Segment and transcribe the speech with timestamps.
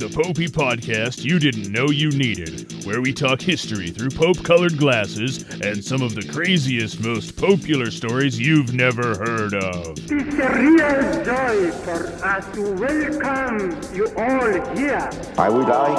[0.00, 4.78] the Popey podcast you didn't know you needed, where we talk history through Pope colored
[4.78, 9.98] glasses and some of the craziest, most popular stories you've never heard of.
[9.98, 10.14] It's a
[10.56, 15.10] real joy for us to welcome you all here.
[15.36, 15.98] I would like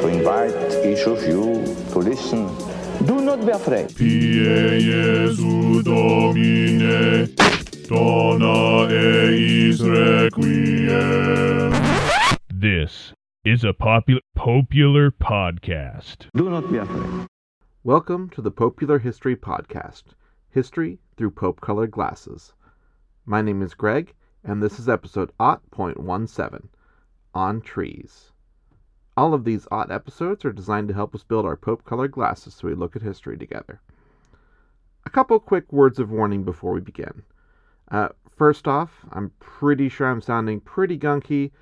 [0.00, 1.62] to invite each of you
[1.92, 2.46] to listen.
[3.04, 3.88] Do not be afraid.
[3.88, 7.34] Pie Jesu Domine,
[7.86, 11.87] dona eis requiem.
[12.60, 13.12] This
[13.44, 16.26] is a popular popular podcast.
[16.34, 17.28] Do not be afraid.
[17.84, 20.02] Welcome to the Popular History Podcast
[20.50, 22.54] History through Pope Colored Glasses.
[23.24, 24.12] My name is Greg,
[24.42, 26.68] and this is episode 0.17
[27.32, 28.32] On Trees.
[29.16, 32.54] All of these odd episodes are designed to help us build our Pope Colored Glasses
[32.54, 33.80] so we look at history together.
[35.06, 37.22] A couple quick words of warning before we begin.
[37.88, 41.52] Uh, first off, I'm pretty sure I'm sounding pretty gunky,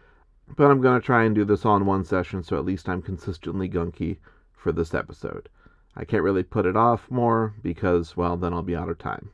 [0.56, 2.88] but I'm going to try and do this all in one session so at least
[2.88, 4.18] I'm consistently gunky
[4.52, 5.48] for this episode.
[5.96, 9.30] I can't really put it off more because, well, then I'll be out of time.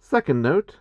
[0.00, 0.76] Second note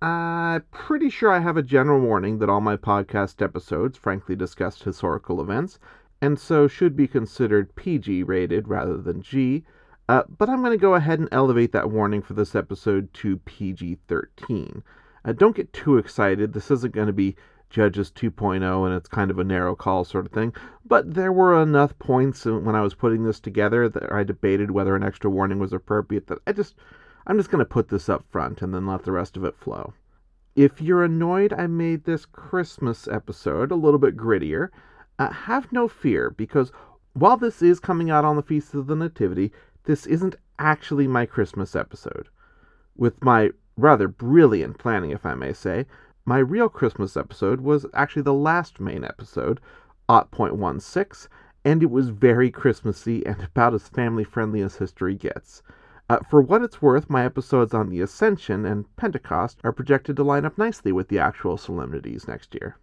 [0.00, 4.80] I'm pretty sure I have a general warning that all my podcast episodes frankly discuss
[4.80, 5.80] historical events
[6.20, 9.64] and so should be considered PG rated rather than G.
[10.08, 13.38] Uh, but I'm going to go ahead and elevate that warning for this episode to
[13.38, 14.82] PG 13.
[15.24, 16.52] Uh, don't get too excited.
[16.52, 17.36] This isn't going to be
[17.70, 20.52] Judges 2.0 and it's kind of a narrow call sort of thing.
[20.84, 24.96] But there were enough points when I was putting this together that I debated whether
[24.96, 26.74] an extra warning was appropriate that I just
[27.26, 29.56] I'm just going to put this up front and then let the rest of it
[29.56, 29.92] flow.
[30.56, 34.70] If you're annoyed I made this Christmas episode a little bit grittier,
[35.18, 36.72] uh, have no fear because
[37.12, 39.52] while this is coming out on the Feast of the Nativity,
[39.84, 42.28] this isn't actually my Christmas episode.
[42.96, 45.86] With my rather brilliant planning, if I may say,
[46.28, 49.62] my real Christmas episode was actually the last main episode,
[50.10, 51.26] 0.16,
[51.64, 55.62] and it was very Christmassy and about as family friendly as history gets.
[56.10, 60.22] Uh, for what it's worth, my episodes on the Ascension and Pentecost are projected to
[60.22, 62.76] line up nicely with the actual solemnities next year.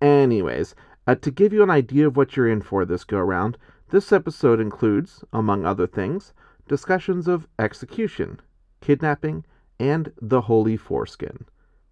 [0.00, 0.74] Anyways,
[1.06, 3.58] uh, to give you an idea of what you're in for this go round,
[3.90, 6.32] this episode includes, among other things,
[6.68, 8.40] discussions of execution,
[8.80, 9.44] kidnapping,
[9.78, 11.44] and the holy foreskin.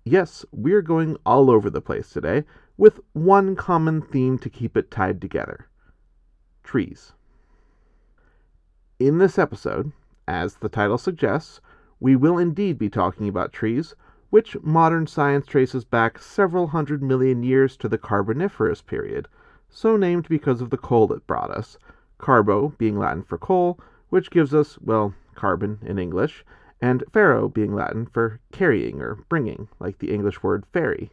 [0.04, 2.44] Yes, we're going all over the place today,
[2.76, 5.68] with one common theme to keep it tied together
[6.64, 7.12] trees.
[8.98, 9.92] In this episode,
[10.26, 11.60] as the title suggests,
[12.00, 13.94] we will indeed be talking about trees,
[14.30, 19.28] which modern science traces back several hundred million years to the Carboniferous period,
[19.68, 21.78] so named because of the coal it brought us,
[22.18, 26.44] carbo being Latin for coal, which gives us, well, carbon in English,
[26.82, 31.12] and ferro being Latin for carrying or bringing, like the English word ferry.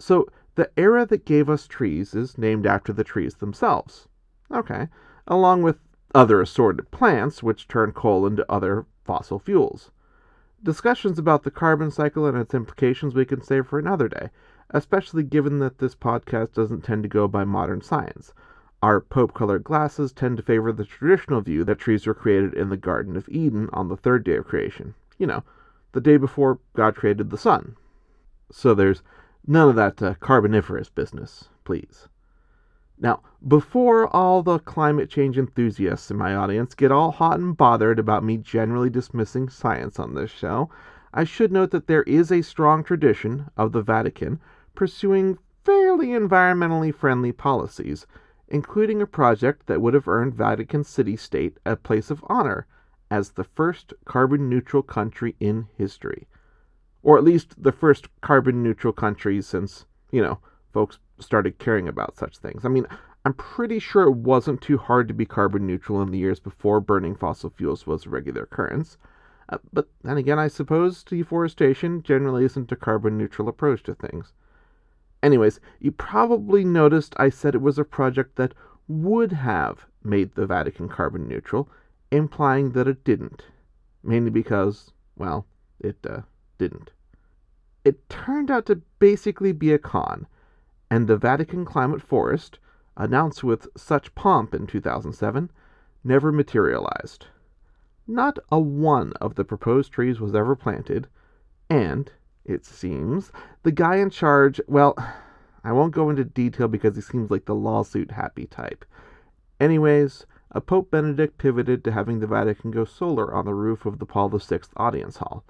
[0.00, 0.26] So,
[0.56, 4.08] the era that gave us trees is named after the trees themselves.
[4.50, 4.88] Okay,
[5.28, 5.78] along with
[6.12, 9.92] other assorted plants which turn coal into other fossil fuels.
[10.62, 14.30] Discussions about the carbon cycle and its implications we can save for another day,
[14.70, 18.34] especially given that this podcast doesn't tend to go by modern science.
[18.82, 22.68] Our Pope colored glasses tend to favor the traditional view that trees were created in
[22.68, 24.94] the Garden of Eden on the third day of creation.
[25.18, 25.44] You know,
[25.92, 27.76] the day before God created the sun.
[28.52, 29.02] So there's
[29.46, 32.08] none of that uh, carboniferous business, please.
[32.98, 37.98] Now, before all the climate change enthusiasts in my audience get all hot and bothered
[37.98, 40.70] about me generally dismissing science on this show,
[41.12, 44.40] I should note that there is a strong tradition of the Vatican
[44.74, 48.06] pursuing fairly environmentally friendly policies,
[48.48, 52.66] including a project that would have earned Vatican City State a place of honor
[53.10, 56.26] as the first carbon neutral country in history.
[57.02, 60.38] Or at least the first carbon neutral country since, you know,
[60.72, 62.64] folks started caring about such things.
[62.64, 62.86] I mean,
[63.24, 66.80] I'm pretty sure it wasn't too hard to be carbon neutral in the years before
[66.80, 68.98] burning fossil fuels was a regular occurrence.
[69.48, 74.32] Uh, but then again, I suppose deforestation generally isn't a carbon neutral approach to things.
[75.26, 78.54] Anyways, you probably noticed I said it was a project that
[78.86, 81.68] would have made the Vatican carbon neutral,
[82.12, 83.42] implying that it didn't.
[84.04, 85.44] Mainly because, well,
[85.80, 86.20] it uh,
[86.58, 86.92] didn't.
[87.84, 90.28] It turned out to basically be a con
[90.92, 92.60] and the Vatican Climate Forest,
[92.96, 95.50] announced with such pomp in 2007,
[96.04, 97.26] never materialized.
[98.06, 101.08] Not a one of the proposed trees was ever planted,
[101.68, 102.12] and,
[102.46, 103.32] it seems,
[103.62, 104.94] the guy in charge, well,
[105.64, 108.84] I won't go into detail because he seems like the lawsuit happy type.
[109.58, 113.98] Anyways, a Pope Benedict pivoted to having the Vatican go solar on the roof of
[113.98, 115.44] the Paul VI audience hall.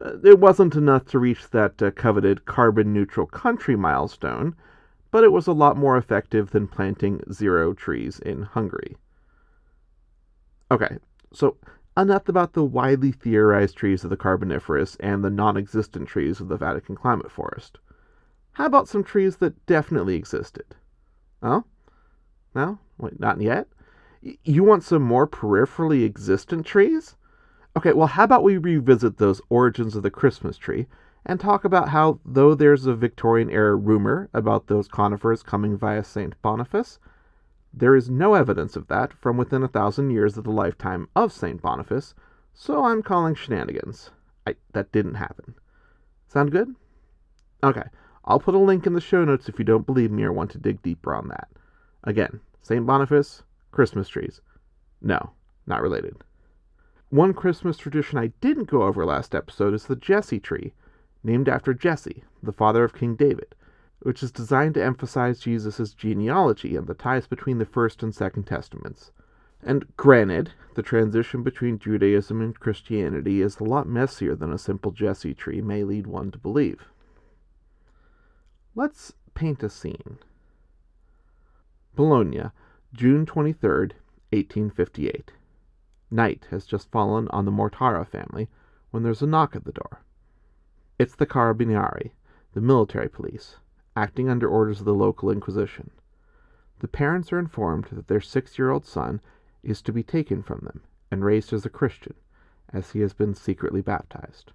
[0.00, 4.56] Uh, it wasn't enough to reach that uh, coveted carbon neutral country milestone,
[5.10, 8.96] but it was a lot more effective than planting zero trees in Hungary.
[10.70, 10.96] Okay,
[11.32, 11.56] so
[11.96, 16.48] enough about the widely theorized trees of the Carboniferous and the non existent trees of
[16.48, 17.78] the Vatican climate forest.
[18.52, 20.74] How about some trees that definitely existed?
[21.42, 21.64] Oh?
[22.54, 22.78] No?
[22.98, 23.68] Wait, not yet?
[24.20, 27.16] You want some more peripherally existent trees?
[27.76, 30.86] Okay, well, how about we revisit those origins of the Christmas tree
[31.24, 36.04] and talk about how, though there's a Victorian era rumor about those conifers coming via
[36.04, 36.40] St.
[36.42, 36.98] Boniface,
[37.74, 41.32] there is no evidence of that from within a thousand years of the lifetime of
[41.32, 41.60] St.
[41.62, 42.14] Boniface,
[42.52, 44.10] so I'm calling shenanigans.
[44.46, 45.54] I, that didn't happen.
[46.28, 46.74] Sound good?
[47.62, 47.84] Okay,
[48.24, 50.50] I'll put a link in the show notes if you don't believe me or want
[50.52, 51.48] to dig deeper on that.
[52.04, 52.84] Again, St.
[52.84, 54.40] Boniface, Christmas trees.
[55.00, 55.32] No,
[55.66, 56.16] not related.
[57.10, 60.72] One Christmas tradition I didn't go over last episode is the Jesse tree,
[61.22, 63.54] named after Jesse, the father of King David,
[64.02, 68.44] which is designed to emphasize Jesus' genealogy and the ties between the First and Second
[68.44, 69.12] Testaments.
[69.62, 74.90] And granted, the transition between Judaism and Christianity is a lot messier than a simple
[74.90, 76.86] Jesse tree may lead one to believe.
[78.74, 80.18] Let's paint a scene.
[81.94, 82.50] Bologna,
[82.92, 83.70] June 23,
[84.30, 85.32] 1858.
[86.10, 88.48] Night has just fallen on the Mortara family
[88.90, 90.02] when there's a knock at the door.
[90.98, 92.10] It's the Carabinieri,
[92.54, 93.56] the military police,
[93.96, 95.90] acting under orders of the local Inquisition.
[96.78, 99.20] The parents are informed that their six year old son
[99.62, 100.80] is to be taken from them
[101.10, 102.14] and raised as a Christian,
[102.70, 104.52] as he has been secretly baptized.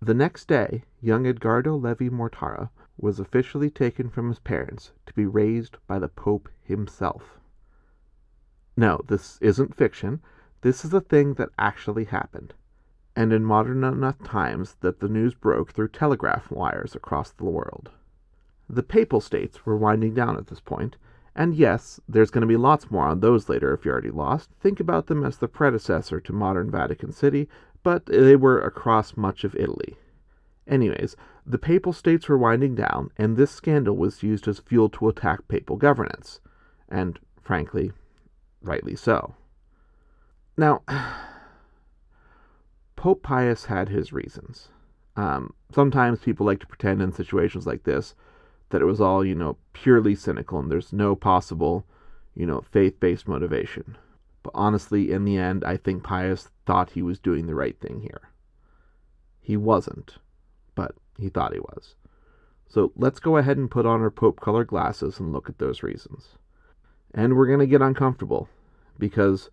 [0.00, 5.26] The next day, young Edgardo Levi Mortara was officially taken from his parents to be
[5.26, 7.38] raised by the Pope himself.
[8.76, 10.20] No, this isn't fiction.
[10.62, 12.54] This is a thing that actually happened,
[13.14, 17.90] and in modern enough times that the news broke through telegraph wires across the world.
[18.72, 20.96] The Papal States were winding down at this point,
[21.36, 24.48] and yes, there's going to be lots more on those later if you're already lost.
[24.60, 27.50] Think about them as the predecessor to modern Vatican City,
[27.82, 29.98] but they were across much of Italy.
[30.66, 35.08] Anyways, the Papal States were winding down, and this scandal was used as fuel to
[35.08, 36.40] attack papal governance.
[36.88, 37.92] And, frankly,
[38.62, 39.34] rightly so.
[40.56, 40.80] Now,
[42.96, 44.68] Pope Pius had his reasons.
[45.14, 48.14] Um, sometimes people like to pretend in situations like this
[48.72, 51.84] that it was all, you know, purely cynical and there's no possible,
[52.34, 53.98] you know, faith based motivation.
[54.42, 58.00] But honestly, in the end, I think Pius thought he was doing the right thing
[58.00, 58.30] here.
[59.42, 60.16] He wasn't,
[60.74, 61.96] but he thought he was.
[62.66, 65.82] So let's go ahead and put on our Pope color glasses and look at those
[65.82, 66.38] reasons.
[67.12, 68.48] And we're going to get uncomfortable
[68.98, 69.50] because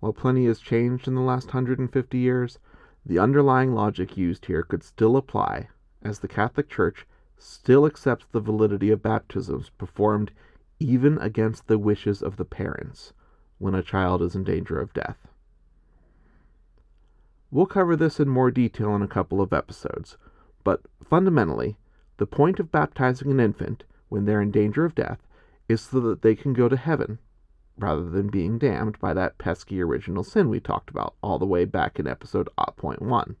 [0.00, 2.58] while plenty has changed in the last 150 years,
[3.04, 5.68] the underlying logic used here could still apply,
[6.02, 7.06] as the Catholic Church
[7.38, 10.30] still accepts the validity of baptisms performed
[10.78, 13.12] even against the wishes of the parents
[13.58, 15.28] when a child is in danger of death.
[17.50, 20.16] We'll cover this in more detail in a couple of episodes,
[20.64, 21.78] but fundamentally,
[22.18, 25.26] the point of baptizing an infant when they're in danger of death
[25.68, 27.18] is so that they can go to heaven
[27.78, 31.64] rather than being damned by that pesky original sin we talked about all the way
[31.64, 33.36] back in episode 0.1.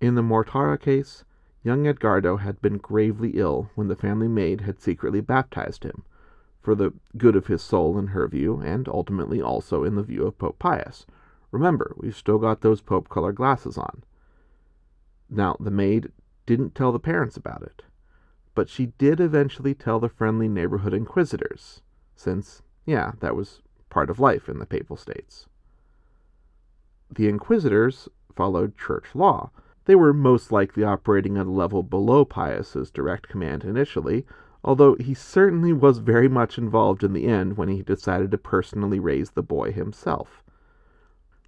[0.00, 1.24] In the Mortara case,
[1.66, 6.04] young Edgardo had been gravely ill when the family maid had secretly baptized him,
[6.62, 10.24] for the good of his soul in her view, and ultimately also in the view
[10.24, 11.06] of Pope Pius.
[11.50, 14.04] Remember, we've still got those Pope color glasses on.
[15.28, 16.12] Now, the maid
[16.46, 17.82] didn't tell the parents about it,
[18.54, 21.82] but she did eventually tell the friendly neighborhood inquisitors,
[22.14, 25.46] since yeah, that was part of life in the Papal States.
[27.10, 29.50] The inquisitors followed church law.
[29.86, 34.26] They were most likely operating at a level below Pius's direct command initially,
[34.62, 38.98] although he certainly was very much involved in the end when he decided to personally
[38.98, 40.42] raise the boy himself.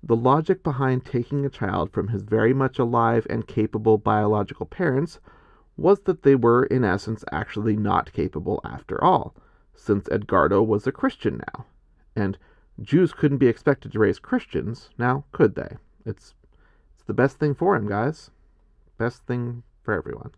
[0.03, 5.19] The logic behind taking a child from his very much alive and capable biological parents
[5.77, 9.35] was that they were, in essence, actually not capable after all
[9.75, 11.67] since Edgardo was a Christian now.
[12.15, 12.39] And
[12.81, 15.77] Jews couldn't be expected to raise Christians, now could they?
[16.05, 16.35] It's
[17.09, 18.31] the best thing for him, guys.
[18.99, 20.31] Best thing for everyone.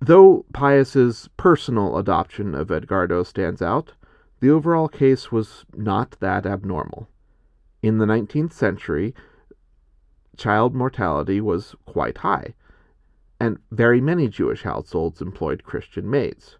[0.00, 3.92] Though Pius's personal adoption of Edgardo stands out,
[4.40, 7.08] the overall case was not that abnormal.
[7.82, 9.14] In the 19th century,
[10.36, 12.54] child mortality was quite high,
[13.38, 16.56] and very many Jewish households employed Christian maids.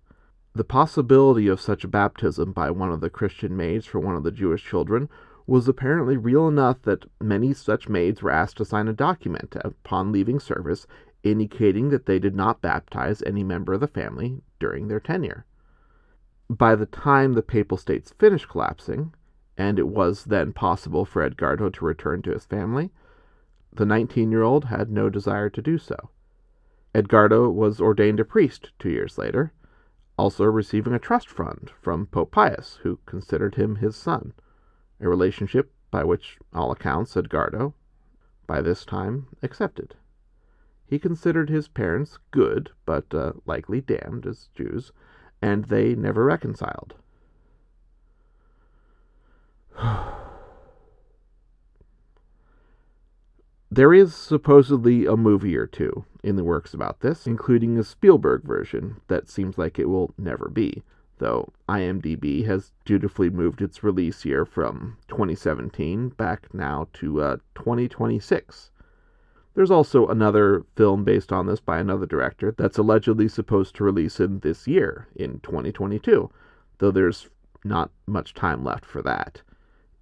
[0.54, 4.24] The possibility of such a baptism by one of the Christian maids for one of
[4.24, 5.08] the Jewish children
[5.46, 10.10] was apparently real enough that many such maids were asked to sign a document upon
[10.10, 10.86] leaving service
[11.22, 15.44] indicating that they did not baptize any member of the family during their tenure.
[16.48, 19.14] By the time the Papal States finished collapsing,
[19.56, 22.92] and it was then possible for Edgardo to return to his family,
[23.72, 26.10] the 19 year old had no desire to do so.
[26.94, 29.52] Edgardo was ordained a priest two years later,
[30.16, 34.32] also receiving a trust fund from Pope Pius, who considered him his son,
[35.00, 37.74] a relationship by which all accounts Edgardo,
[38.46, 39.94] by this time, accepted.
[40.86, 44.92] He considered his parents good, but uh, likely damned as Jews,
[45.42, 46.94] and they never reconciled.
[53.68, 58.42] There is supposedly a movie or two in the works about this, including a Spielberg
[58.44, 60.82] version that seems like it will never be,
[61.18, 68.70] though IMDb has dutifully moved its release year from 2017 back now to uh, 2026.
[69.54, 74.20] There's also another film based on this by another director that's allegedly supposed to release
[74.20, 76.30] in this year, in 2022,
[76.78, 77.30] though there's
[77.64, 79.40] not much time left for that.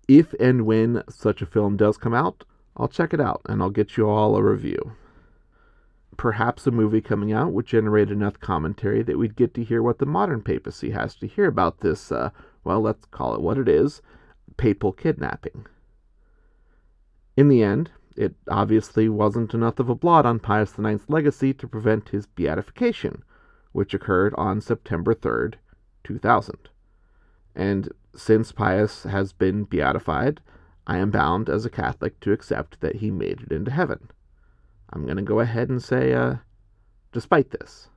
[0.08, 2.44] If and when such a film does come out,
[2.76, 4.96] I'll check it out and I'll get you all a review.
[6.16, 9.98] Perhaps a movie coming out would generate enough commentary that we'd get to hear what
[9.98, 12.30] the modern papacy has to hear about this, uh,
[12.62, 14.00] well, let's call it what it is
[14.56, 15.66] papal kidnapping.
[17.36, 21.66] In the end, it obviously wasn't enough of a blot on Pius IX's legacy to
[21.66, 23.24] prevent his beatification,
[23.72, 25.54] which occurred on September 3rd,
[26.04, 26.68] 2000.
[27.56, 30.40] And since Pius has been beatified,
[30.86, 34.10] I am bound as a Catholic to accept that he made it into heaven.
[34.94, 36.36] I'm going to go ahead and say, uh,
[37.12, 37.88] despite this.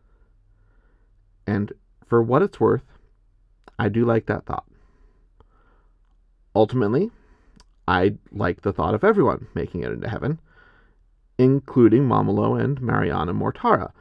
[1.46, 1.72] And
[2.08, 2.84] for what it's worth,
[3.78, 4.66] I do like that thought.
[6.56, 7.12] Ultimately,
[7.88, 10.40] I like the thought of everyone making it into heaven,
[11.38, 13.92] including Momolo and Mariana Mortara,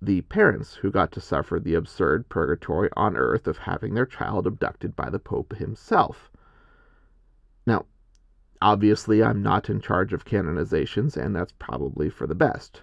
[0.00, 4.48] the parents who got to suffer the absurd purgatory on earth of having their child
[4.48, 6.28] abducted by the Pope himself.
[8.62, 12.82] Obviously, I'm not in charge of canonizations, and that's probably for the best.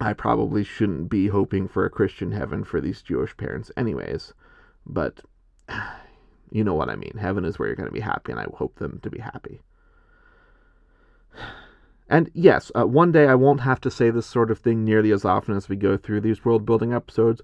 [0.00, 4.32] I probably shouldn't be hoping for a Christian heaven for these Jewish parents, anyways,
[4.86, 5.20] but
[6.50, 7.18] you know what I mean.
[7.20, 9.60] Heaven is where you're going to be happy, and I hope them to be happy.
[12.08, 15.10] And yes, uh, one day I won't have to say this sort of thing nearly
[15.10, 17.42] as often as we go through these world building episodes,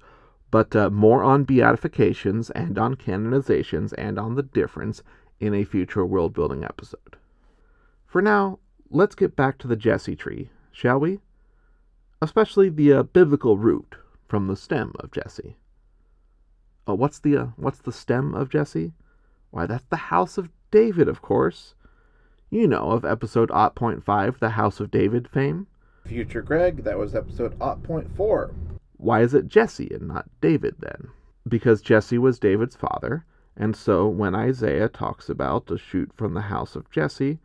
[0.53, 5.03] but uh, more on beatifications and on canonizations and on the difference
[5.43, 7.17] in a future world building episode.
[8.07, 11.19] For now, let's get back to the Jesse tree, shall we?
[12.23, 13.97] Especially the uh, biblical root
[14.29, 15.57] from the stem of Jesse.
[16.87, 18.93] Oh, what's the uh, what's the stem of Jesse?
[19.51, 21.75] Why, that's the house of David, of course.
[22.49, 25.67] You know of episode 0.5, the House of David fame.
[26.07, 28.55] Future Greg, that was episode 0.4.
[28.97, 31.09] Why is it Jesse and not David then?
[31.49, 33.25] Because Jesse was David's father,
[33.57, 37.39] and so when Isaiah talks about a shoot from the house of Jesse,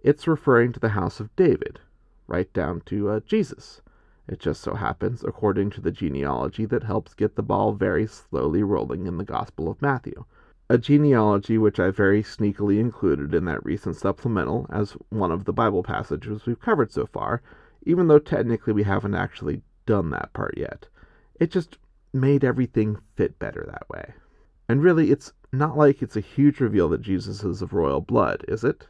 [0.00, 1.80] it's referring to the house of David,
[2.26, 3.82] right down to uh, Jesus.
[4.28, 8.62] It just so happens, according to the genealogy that helps get the ball very slowly
[8.62, 10.24] rolling in the Gospel of Matthew.
[10.70, 15.52] A genealogy which I very sneakily included in that recent supplemental as one of the
[15.52, 17.42] Bible passages we've covered so far,
[17.84, 20.86] even though technically we haven't actually done that part yet.
[21.40, 21.78] It just
[22.12, 24.12] made everything fit better that way.
[24.68, 28.44] And really, it's not like it's a huge reveal that Jesus is of royal blood,
[28.48, 28.86] is it?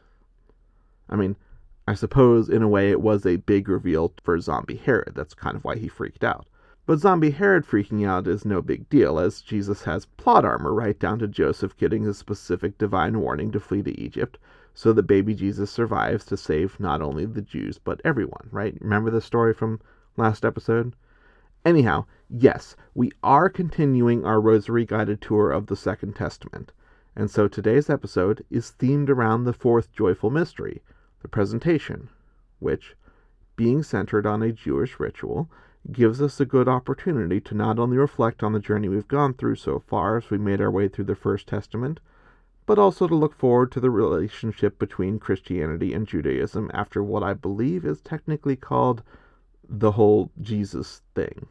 [1.09, 1.35] I mean,
[1.87, 5.13] I suppose in a way it was a big reveal for Zombie Herod.
[5.15, 6.45] That's kind of why he freaked out.
[6.85, 10.99] But Zombie Herod freaking out is no big deal, as Jesus has plot armor right
[10.99, 14.37] down to Joseph getting a specific divine warning to flee to Egypt,
[14.73, 18.75] so that baby Jesus survives to save not only the Jews, but everyone, right?
[18.81, 19.79] Remember the story from
[20.17, 20.95] last episode?
[21.63, 26.71] Anyhow, yes, we are continuing our rosary guided tour of the Second Testament,
[27.15, 30.83] and so today's episode is themed around the fourth joyful mystery,
[31.21, 32.09] the presentation,
[32.59, 32.95] which,
[33.55, 35.49] being centered on a Jewish ritual,
[35.91, 39.55] gives us a good opportunity to not only reflect on the journey we've gone through
[39.55, 41.99] so far as we made our way through the First Testament,
[42.67, 47.33] but also to look forward to the relationship between Christianity and Judaism after what I
[47.33, 49.01] believe is technically called
[49.67, 51.47] the whole Jesus thing.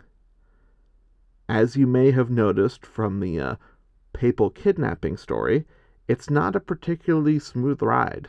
[1.49, 3.57] As you may have noticed from the uh,
[4.13, 5.67] papal kidnapping story,
[6.07, 8.29] it's not a particularly smooth ride.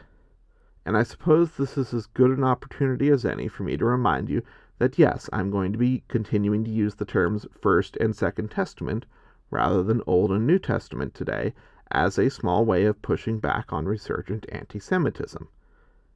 [0.86, 4.30] And I suppose this is as good an opportunity as any for me to remind
[4.30, 4.42] you
[4.78, 9.06] that yes, I'm going to be continuing to use the terms First and Second Testament
[9.52, 11.54] rather than Old and New Testament today,
[11.92, 15.48] as a small way of pushing back on resurgent anti Semitism.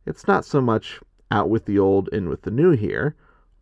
[0.06, 3.16] It's not so much out with the old, in with the new here,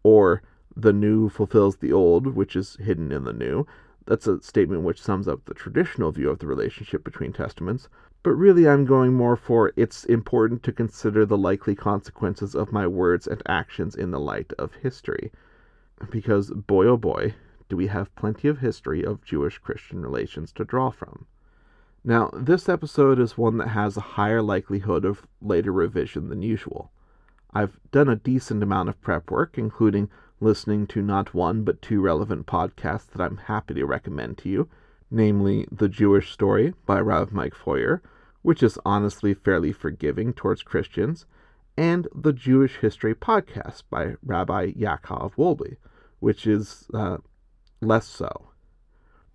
[0.03, 0.43] or
[0.75, 3.65] the new fulfills the old, which is hidden in the new.
[4.05, 7.89] That's a statement which sums up the traditional view of the relationship between testaments.
[8.23, 12.87] But really, I'm going more for it's important to consider the likely consequences of my
[12.87, 15.31] words and actions in the light of history.
[16.09, 17.35] Because, boy oh boy,
[17.69, 21.25] do we have plenty of history of Jewish Christian relations to draw from.
[22.03, 26.91] Now, this episode is one that has a higher likelihood of later revision than usual.
[27.53, 30.09] I've done a decent amount of prep work, including
[30.41, 34.67] listening to not one but two relevant podcasts that I'm happy to recommend to you,
[35.09, 38.01] namely The Jewish Story by Rav Mike Feuer,
[38.41, 41.25] which is honestly fairly forgiving towards Christians,
[41.77, 45.77] and the Jewish History podcast by Rabbi Yaakov Wolbe,
[46.19, 47.17] which is uh,
[47.81, 48.49] less so.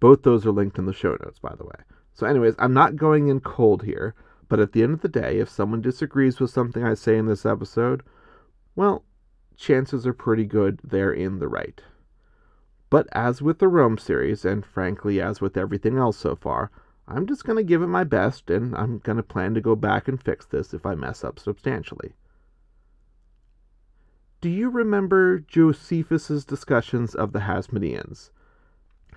[0.01, 1.85] Both those are linked in the show notes, by the way.
[2.15, 4.15] So, anyways, I'm not going in cold here,
[4.49, 7.27] but at the end of the day, if someone disagrees with something I say in
[7.27, 8.03] this episode,
[8.75, 9.05] well,
[9.57, 11.81] chances are pretty good they're in the right.
[12.89, 16.71] But as with the Rome series, and frankly, as with everything else so far,
[17.09, 19.77] I'm just going to give it my best, and I'm going to plan to go
[19.77, 22.15] back and fix this if I mess up substantially.
[24.41, 28.31] Do you remember Josephus's discussions of the Hasmoneans?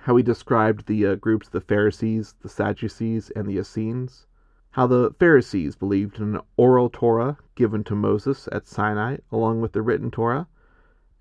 [0.04, 4.26] How he described the uh, groups the Pharisees, the Sadducees, and the Essenes?
[4.72, 9.74] How the Pharisees believed in an oral Torah given to Moses at Sinai along with
[9.74, 10.48] the written Torah,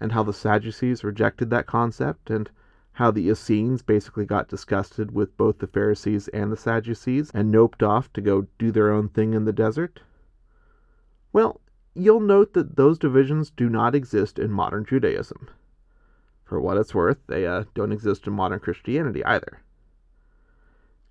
[0.00, 2.50] and how the Sadducees rejected that concept, and
[2.92, 7.82] how the Essenes basically got disgusted with both the Pharisees and the Sadducees and noped
[7.82, 10.00] off to go do their own thing in the desert?
[11.32, 11.60] Well,
[11.94, 15.48] you'll note that those divisions do not exist in modern Judaism.
[16.44, 19.60] For what it's worth, they uh, don't exist in modern Christianity either.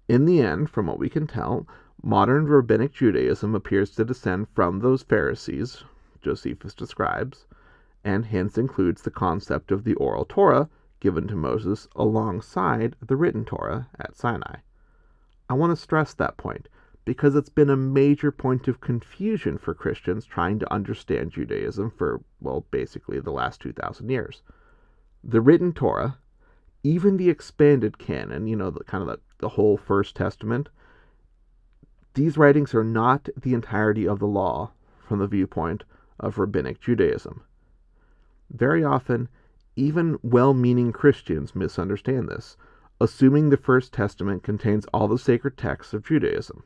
[0.08, 1.68] In the end, from what we can tell,
[2.04, 5.84] Modern rabbinic Judaism appears to descend from those Pharisees
[6.22, 7.48] Josephus describes,
[8.04, 13.46] and hence includes the concept of the oral Torah given to Moses alongside the written
[13.46, 14.58] Torah at Sinai.
[15.50, 16.70] I want to stress that point
[17.06, 22.22] because it's been a major point of confusion for Christians trying to understand Judaism for,
[22.42, 24.44] well, basically the last 2,000 years.
[25.24, 26.18] The written Torah,
[26.84, 30.70] even the expanded canon, you know, the kind of the, the whole First Testament,
[32.18, 34.72] these writings are not the entirety of the law
[35.08, 35.84] from the viewpoint
[36.20, 37.44] of rabbinic Judaism.
[38.50, 39.30] Very often,
[39.76, 42.58] even well meaning Christians misunderstand this,
[43.00, 46.64] assuming the First Testament contains all the sacred texts of Judaism.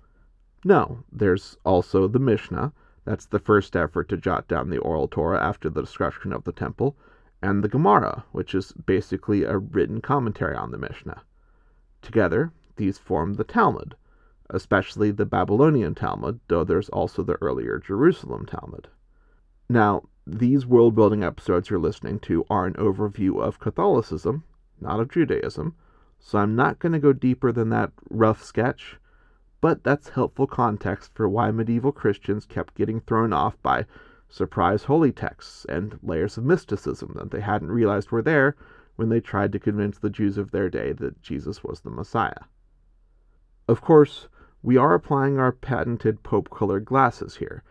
[0.63, 2.71] No, there's also the Mishnah,
[3.03, 6.53] that's the first effort to jot down the oral Torah after the destruction of the
[6.53, 6.95] temple,
[7.41, 11.23] and the Gemara, which is basically a written commentary on the Mishnah.
[12.01, 13.97] Together, these form the Talmud,
[14.51, 18.89] especially the Babylonian Talmud, though there's also the earlier Jerusalem Talmud.
[19.69, 24.43] Now, these world building episodes you're listening to are an overview of Catholicism,
[24.79, 25.75] not of Judaism,
[26.19, 28.99] so I'm not going to go deeper than that rough sketch,
[29.61, 33.85] but that's helpful context for why medieval Christians kept getting thrown off by
[34.29, 38.55] surprise holy texts and layers of mysticism that they hadn't realized were there
[38.95, 42.45] when they tried to convince the Jews of their day that Jesus was the Messiah.
[43.67, 44.27] Of course,
[44.63, 47.63] we are applying our patented Pope colored glasses here,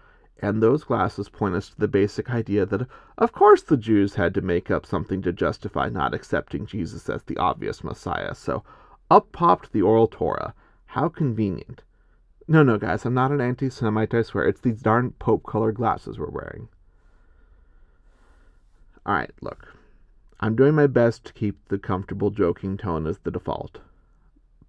[0.43, 2.87] and those glasses point us to the basic idea that,
[3.19, 7.23] of course, the Jews had to make up something to justify not accepting Jesus as
[7.23, 8.35] the obvious Messiah.
[8.35, 8.65] So
[9.11, 10.55] up popped the oral Torah.
[10.87, 11.83] How convenient.
[12.49, 14.45] No, no, guys, I'm not an anti Semite, I swear.
[14.45, 16.69] It's these darn Pope colored glasses we're wearing.
[19.07, 19.75] Alright, look.
[20.41, 23.79] I'm doing my best to keep the comfortable joking tone as the default.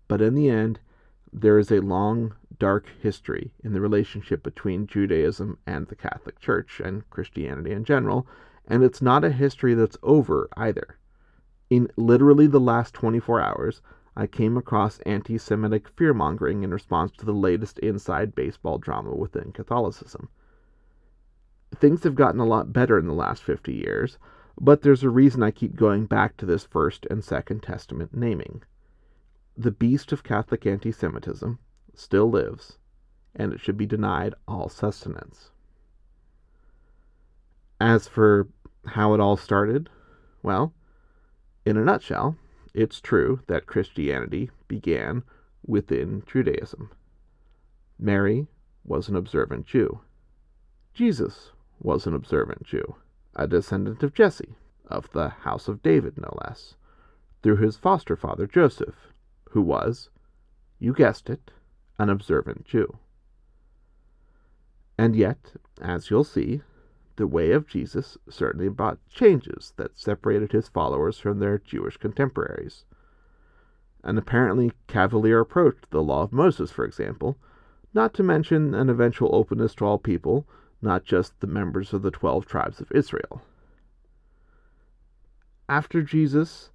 [0.07, 0.79] But in the end,
[1.33, 6.81] there is a long, dark history in the relationship between Judaism and the Catholic Church
[6.83, 8.27] and Christianity in general,
[8.67, 10.97] and it's not a history that's over either.
[11.69, 13.81] In literally the last 24 hours,
[14.13, 19.15] I came across anti Semitic fear mongering in response to the latest inside baseball drama
[19.15, 20.27] within Catholicism.
[21.73, 24.19] Things have gotten a lot better in the last 50 years,
[24.59, 28.63] but there's a reason I keep going back to this First and Second Testament naming
[29.57, 31.59] the beast of Catholic anti Semitism
[31.93, 32.77] still lives,
[33.35, 35.51] and it should be denied all sustenance.
[37.79, 38.47] As for
[38.85, 39.89] how it all started,
[40.41, 40.73] well,
[41.65, 42.37] in a nutshell,
[42.73, 45.23] it's true that Christianity began
[45.65, 46.89] within Judaism.
[47.99, 48.47] Mary
[48.83, 50.01] was an observant Jew.
[50.93, 52.95] Jesus was an observant Jew,
[53.35, 54.55] a descendant of Jesse,
[54.87, 56.75] of the house of David no less,
[57.41, 59.10] through his foster father Joseph,
[59.51, 60.09] who was,
[60.79, 61.51] you guessed it,
[61.99, 62.97] an observant Jew.
[64.97, 66.61] And yet, as you'll see,
[67.15, 72.85] the way of Jesus certainly brought changes that separated his followers from their Jewish contemporaries.
[74.03, 77.37] An apparently cavalier approach to the law of Moses, for example,
[77.93, 80.47] not to mention an eventual openness to all people,
[80.81, 83.43] not just the members of the twelve tribes of Israel.
[85.69, 86.70] After Jesus,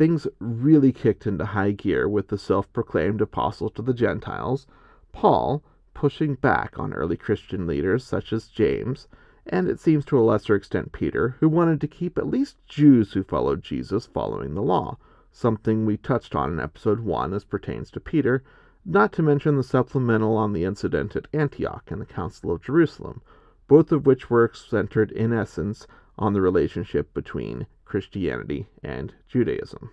[0.00, 4.66] things really kicked into high gear with the self proclaimed apostle to the Gentiles,
[5.12, 9.08] Paul, pushing back on early Christian leaders such as James,
[9.46, 13.12] and it seems to a lesser extent Peter, who wanted to keep at least Jews
[13.12, 14.96] who followed Jesus following the law,
[15.32, 18.42] something we touched on in episode 1 as pertains to Peter,
[18.86, 23.20] not to mention the supplemental on the incident at Antioch and the Council of Jerusalem,
[23.68, 25.86] both of which were centered in essence
[26.18, 29.90] on the relationship between Christianity and Judaism.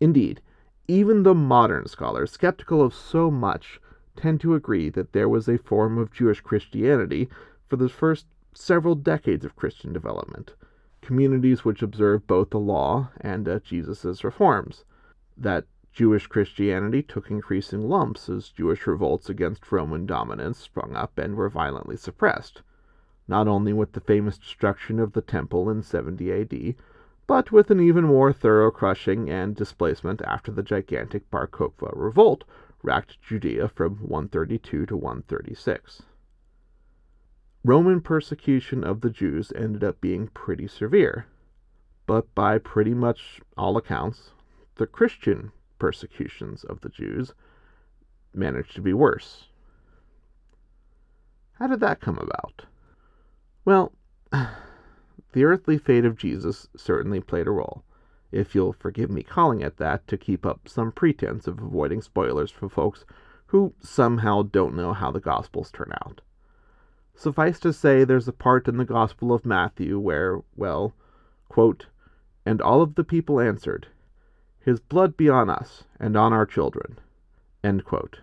[0.00, 0.42] Indeed,
[0.88, 3.80] even the modern scholars, skeptical of so much,
[4.16, 7.28] tend to agree that there was a form of Jewish Christianity
[7.68, 10.56] for the first several decades of Christian development,
[11.02, 14.84] communities which observed both the law and uh, Jesus' reforms.
[15.36, 21.36] That Jewish Christianity took increasing lumps as Jewish revolts against Roman dominance sprung up and
[21.36, 22.62] were violently suppressed,
[23.28, 26.74] not only with the famous destruction of the temple in 70 AD,
[27.26, 32.44] but with an even more thorough crushing and displacement after the gigantic Bar Kokhba revolt
[32.82, 36.02] racked Judea from 132 to 136.
[37.64, 41.26] Roman persecution of the Jews ended up being pretty severe,
[42.06, 44.32] but by pretty much all accounts,
[44.74, 47.34] the Christian persecutions of the Jews
[48.34, 49.48] managed to be worse.
[51.52, 52.66] How did that come about?
[53.64, 53.92] Well,
[55.32, 57.84] the earthly fate of Jesus certainly played a role,
[58.32, 62.50] if you'll forgive me calling it that to keep up some pretense of avoiding spoilers
[62.50, 63.04] for folks
[63.46, 66.22] who somehow don't know how the Gospels turn out.
[67.14, 70.94] Suffice to say, there's a part in the Gospel of Matthew where, well,
[71.48, 71.86] quote,
[72.44, 73.88] and all of the people answered,
[74.58, 76.98] his blood be on us and on our children.
[77.62, 78.20] End quote.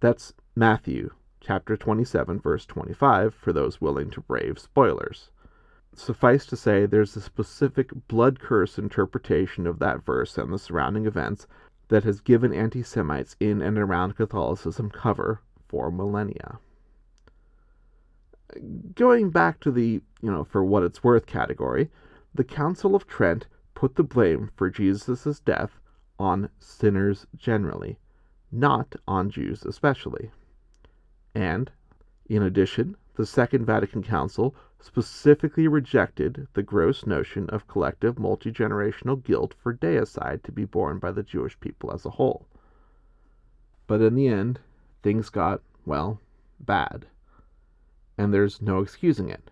[0.00, 1.10] That's Matthew
[1.44, 5.30] chapter 27, verse 25, for those willing to brave spoilers.
[5.92, 11.04] Suffice to say, there's a specific blood curse interpretation of that verse and the surrounding
[11.04, 11.48] events
[11.88, 16.58] that has given anti Semites in and around Catholicism cover for millennia.
[18.94, 21.90] Going back to the, you know, for what it's worth category,
[22.32, 25.80] the Council of Trent put the blame for Jesus' death
[26.18, 27.98] on sinners generally,
[28.52, 30.30] not on Jews especially.
[31.34, 31.70] And,
[32.26, 39.22] in addition, the Second Vatican Council specifically rejected the gross notion of collective multi generational
[39.22, 42.46] guilt for deicide to be borne by the Jewish people as a whole.
[43.86, 44.60] But in the end,
[45.02, 46.20] things got, well,
[46.60, 47.06] bad.
[48.18, 49.50] And there's no excusing it.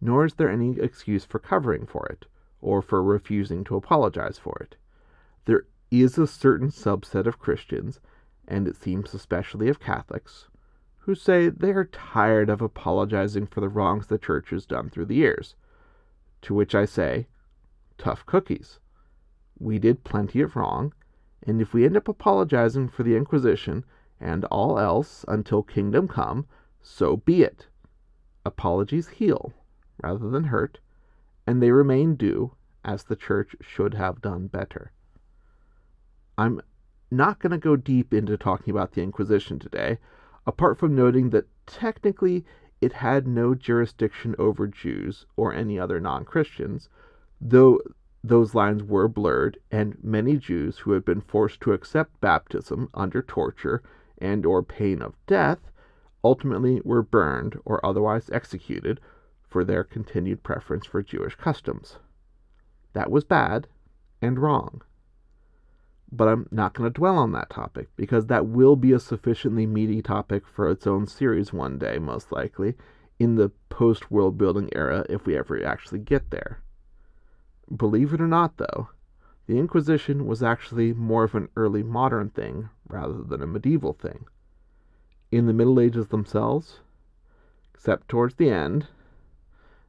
[0.00, 2.26] Nor is there any excuse for covering for it
[2.60, 4.76] or for refusing to apologize for it.
[5.44, 8.00] There is a certain subset of Christians,
[8.46, 10.48] and it seems especially of Catholics,
[11.08, 15.06] who say they are tired of apologizing for the wrongs the church has done through
[15.06, 15.54] the years.
[16.42, 17.28] To which I say,
[17.96, 18.78] tough cookies.
[19.58, 20.92] We did plenty of wrong,
[21.46, 23.86] and if we end up apologizing for the Inquisition
[24.20, 26.46] and all else until kingdom come,
[26.82, 27.68] so be it.
[28.44, 29.54] Apologies heal
[30.02, 30.78] rather than hurt,
[31.46, 32.52] and they remain due,
[32.84, 34.92] as the Church should have done better.
[36.36, 36.60] I'm
[37.10, 39.96] not going to go deep into talking about the Inquisition today,
[40.48, 42.42] apart from noting that technically
[42.80, 46.88] it had no jurisdiction over Jews or any other non Christians,
[47.38, 47.78] though
[48.24, 53.20] those lines were blurred, and many Jews who had been forced to accept baptism under
[53.20, 53.82] torture
[54.16, 55.70] and or pain of death
[56.24, 59.00] ultimately were burned or otherwise executed
[59.46, 61.98] for their continued preference for Jewish customs.
[62.94, 63.68] That was bad
[64.22, 64.80] and wrong.
[66.10, 69.66] But I'm not going to dwell on that topic because that will be a sufficiently
[69.66, 72.76] meaty topic for its own series one day, most likely,
[73.18, 76.62] in the post world building era if we ever actually get there.
[77.74, 78.88] Believe it or not, though,
[79.46, 84.26] the Inquisition was actually more of an early modern thing rather than a medieval thing.
[85.30, 86.80] In the Middle Ages themselves,
[87.74, 88.86] except towards the end,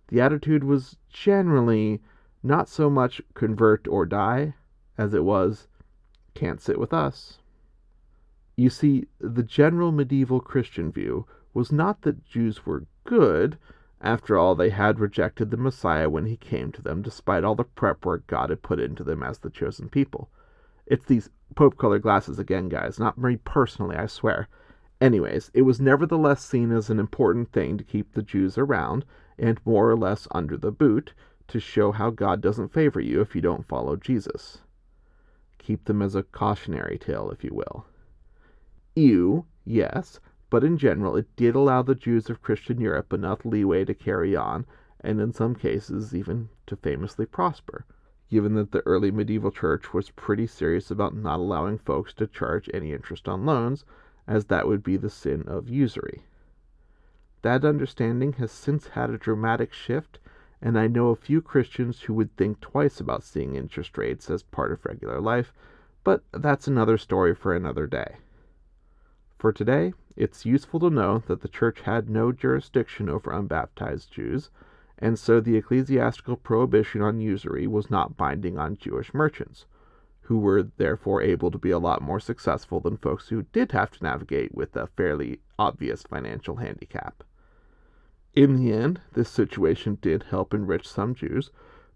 [0.09, 2.01] the attitude was generally
[2.43, 4.55] not so much convert or die
[4.97, 5.67] as it was
[6.33, 7.39] can't sit with us.
[8.55, 13.57] You see, the general medieval Christian view was not that Jews were good.
[14.01, 17.63] After all, they had rejected the Messiah when he came to them, despite all the
[17.63, 20.29] prep work God had put into them as the chosen people.
[20.85, 22.99] It's these Pope colored glasses again, guys.
[22.99, 24.47] Not me personally, I swear.
[25.01, 29.05] Anyways, it was nevertheless seen as an important thing to keep the Jews around
[29.37, 31.13] and more or less under the boot
[31.47, 34.59] to show how God doesn't favor you if you don't follow Jesus.
[35.69, 37.85] Keep them as a cautionary tale, if you will.
[38.95, 43.85] Ew, yes, but in general, it did allow the Jews of Christian Europe enough leeway
[43.85, 44.65] to carry on,
[44.99, 47.85] and in some cases, even to famously prosper,
[48.31, 52.67] given that the early medieval church was pretty serious about not allowing folks to charge
[52.73, 53.85] any interest on loans,
[54.25, 56.23] as that would be the sin of usury.
[57.43, 60.17] That understanding has since had a dramatic shift,
[60.61, 64.43] and I know a few Christians who would think twice about seeing interest rates as
[64.43, 65.53] part of regular life,
[66.03, 68.17] but that's another story for another day.
[69.37, 74.49] For today, it's useful to know that the Church had no jurisdiction over unbaptized Jews,
[74.97, 79.65] and so the ecclesiastical prohibition on usury was not binding on Jewish merchants,
[80.23, 83.91] who were therefore able to be a lot more successful than folks who did have
[83.91, 87.23] to navigate with a fairly obvious financial handicap.
[88.33, 91.49] In the end, this situation did help enrich some Jews,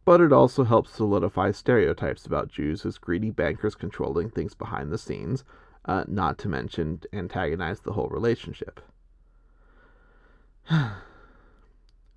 [0.06, 4.98] but it also helped solidify stereotypes about Jews as greedy bankers controlling things behind the
[4.98, 5.44] scenes,
[5.86, 8.82] uh, not to mention antagonize the whole relationship.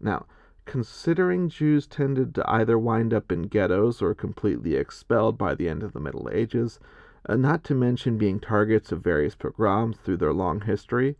[0.00, 0.26] now,
[0.64, 5.82] considering Jews tended to either wind up in ghettos or completely expelled by the end
[5.82, 6.80] of the Middle Ages,
[7.28, 11.16] uh, not to mention being targets of various pogroms through their long history,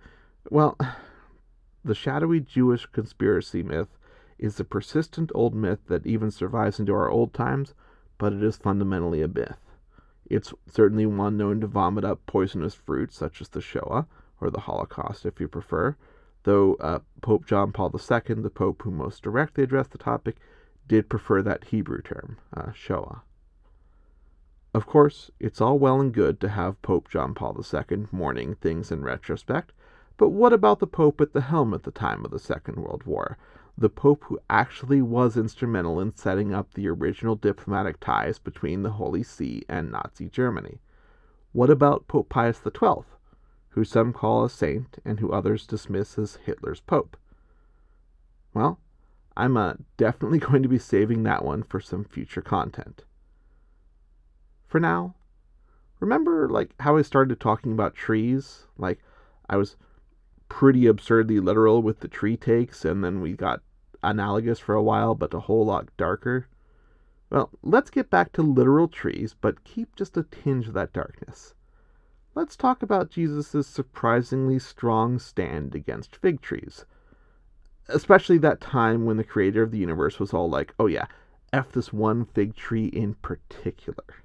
[0.51, 0.77] well,
[1.87, 3.97] the shadowy Jewish conspiracy myth
[4.39, 7.75] is a persistent old myth that even survives into our old times,
[8.19, 9.61] but it is fundamentally a myth.
[10.29, 14.07] It's certainly one known to vomit up poisonous fruits such as the Shoah,
[14.41, 15.97] or the Holocaust if you prefer,
[16.43, 20.37] though uh, Pope John Paul II, the Pope who most directly addressed the topic,
[20.89, 23.23] did prefer that Hebrew term, uh, Shoah.
[24.75, 28.91] Of course, it's all well and good to have Pope John Paul II mourning things
[28.91, 29.73] in retrospect,
[30.17, 33.05] but what about the Pope at the helm at the time of the Second World
[33.05, 33.37] War?
[33.79, 38.93] the Pope who actually was instrumental in setting up the original diplomatic ties between the
[38.93, 40.81] Holy See and Nazi Germany.
[41.53, 43.05] What about Pope Pius XII,
[43.71, 47.19] who some call a saint and who others dismiss as Hitler's Pope?
[48.55, 48.81] Well,
[49.37, 53.05] I'm uh, definitely going to be saving that one for some future content.
[54.67, 55.17] For now,
[56.01, 58.67] remember like how I started talking about trees?
[58.79, 59.01] Like
[59.51, 59.77] I was
[60.57, 63.61] pretty absurdly literal with the tree takes, and then we got
[64.03, 66.49] analogous for a while, but a whole lot darker.
[67.29, 71.53] Well, let's get back to literal trees, but keep just a tinge of that darkness.
[72.35, 76.87] Let's talk about Jesus' surprisingly strong stand against fig trees.
[77.89, 81.05] Especially that time when the creator of the universe was all like, oh yeah,
[81.53, 84.23] F this one fig tree in particular.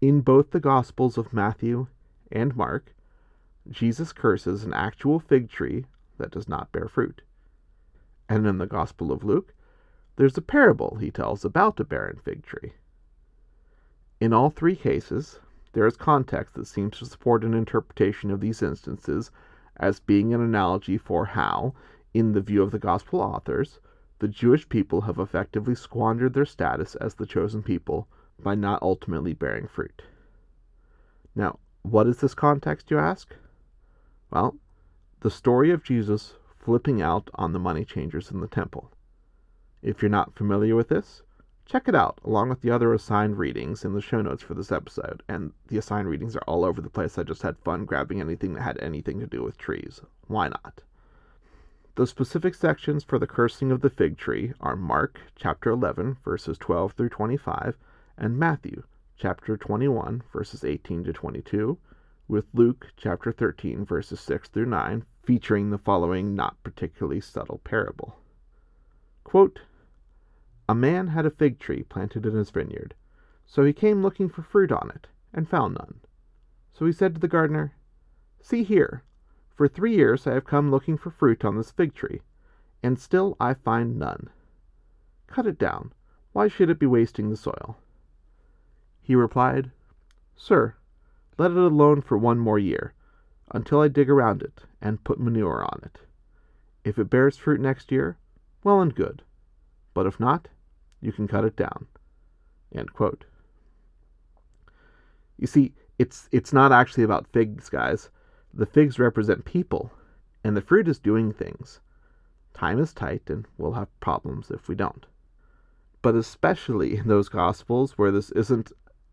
[0.00, 1.88] In both the Gospels of Matthew
[2.30, 2.94] and Mark,
[3.70, 5.86] Jesus curses an actual fig tree
[6.18, 7.22] that does not bear fruit.
[8.28, 9.54] And in the Gospel of Luke,
[10.16, 12.74] there's a parable he tells about a barren fig tree.
[14.20, 15.40] In all three cases,
[15.72, 19.30] there is context that seems to support an interpretation of these instances
[19.76, 21.74] as being an analogy for how,
[22.12, 23.80] in the view of the Gospel authors,
[24.20, 28.06] the Jewish people have effectively squandered their status as the chosen people
[28.40, 30.02] by not ultimately bearing fruit.
[31.34, 33.34] Now, what is this context, you ask?
[34.34, 34.56] Well,
[35.20, 38.90] the story of Jesus flipping out on the money changers in the temple.
[39.80, 41.22] If you're not familiar with this,
[41.64, 44.72] check it out along with the other assigned readings in the show notes for this
[44.72, 45.22] episode.
[45.28, 47.16] And the assigned readings are all over the place.
[47.16, 50.00] I just had fun grabbing anything that had anything to do with trees.
[50.26, 50.82] Why not?
[51.94, 56.58] The specific sections for the cursing of the fig tree are Mark chapter 11 verses
[56.58, 57.78] 12 through 25
[58.18, 58.82] and Matthew
[59.16, 61.78] chapter 21 verses 18 to 22
[62.26, 68.16] with Luke chapter 13 verses 6 through 9 featuring the following not particularly subtle parable.
[69.24, 69.60] Quote,
[70.68, 72.94] a man had a fig tree planted in his vineyard,
[73.44, 76.00] so he came looking for fruit on it, and found none.
[76.72, 77.74] So he said to the gardener,
[78.40, 79.02] See here,
[79.54, 82.22] for three years I have come looking for fruit on this fig tree,
[82.82, 84.30] and still I find none.
[85.26, 85.92] Cut it down.
[86.32, 87.76] Why should it be wasting the soil?
[89.02, 89.70] He replied,
[90.34, 90.76] Sir,
[91.38, 92.94] let it alone for one more year,
[93.52, 95.98] until I dig around it and put manure on it.
[96.84, 98.18] If it bears fruit next year,
[98.62, 99.22] well and good.
[99.94, 100.48] But if not,
[101.00, 101.86] you can cut it down.
[105.38, 108.10] You see, it's it's not actually about figs, guys.
[108.52, 109.92] The figs represent people,
[110.42, 111.80] and the fruit is doing things.
[112.54, 115.06] Time is tight, and we'll have problems if we don't.
[116.02, 118.72] But especially in those gospels where this isn't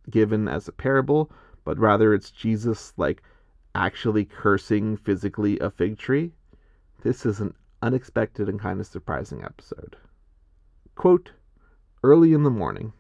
[0.10, 1.32] given as a parable,
[1.64, 3.22] but rather it's Jesus like
[3.76, 6.34] actually cursing physically a fig tree.
[7.02, 9.96] This is an unexpected and kind of surprising episode.
[10.96, 11.32] Quote
[12.04, 12.94] Early in the morning,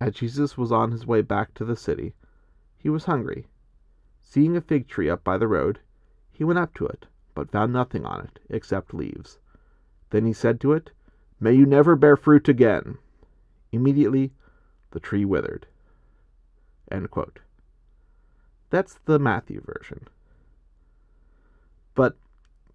[0.00, 2.14] as Jesus was on his way back to the city,
[2.76, 3.46] he was hungry.
[4.20, 5.80] Seeing a fig tree up by the road,
[6.32, 9.38] he went up to it, but found nothing on it except leaves.
[10.10, 10.90] Then he said to it,
[11.40, 12.98] May you never bear fruit again.
[13.72, 14.32] Immediately
[14.90, 15.66] the tree withered.
[18.70, 20.08] That's the Matthew version.
[21.94, 22.16] But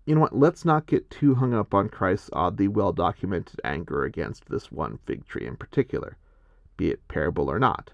[0.06, 0.38] you know what?
[0.38, 5.00] Let's not get too hung up on Christ's oddly well documented anger against this one
[5.06, 6.18] fig tree in particular,
[6.76, 7.92] be it parable or not,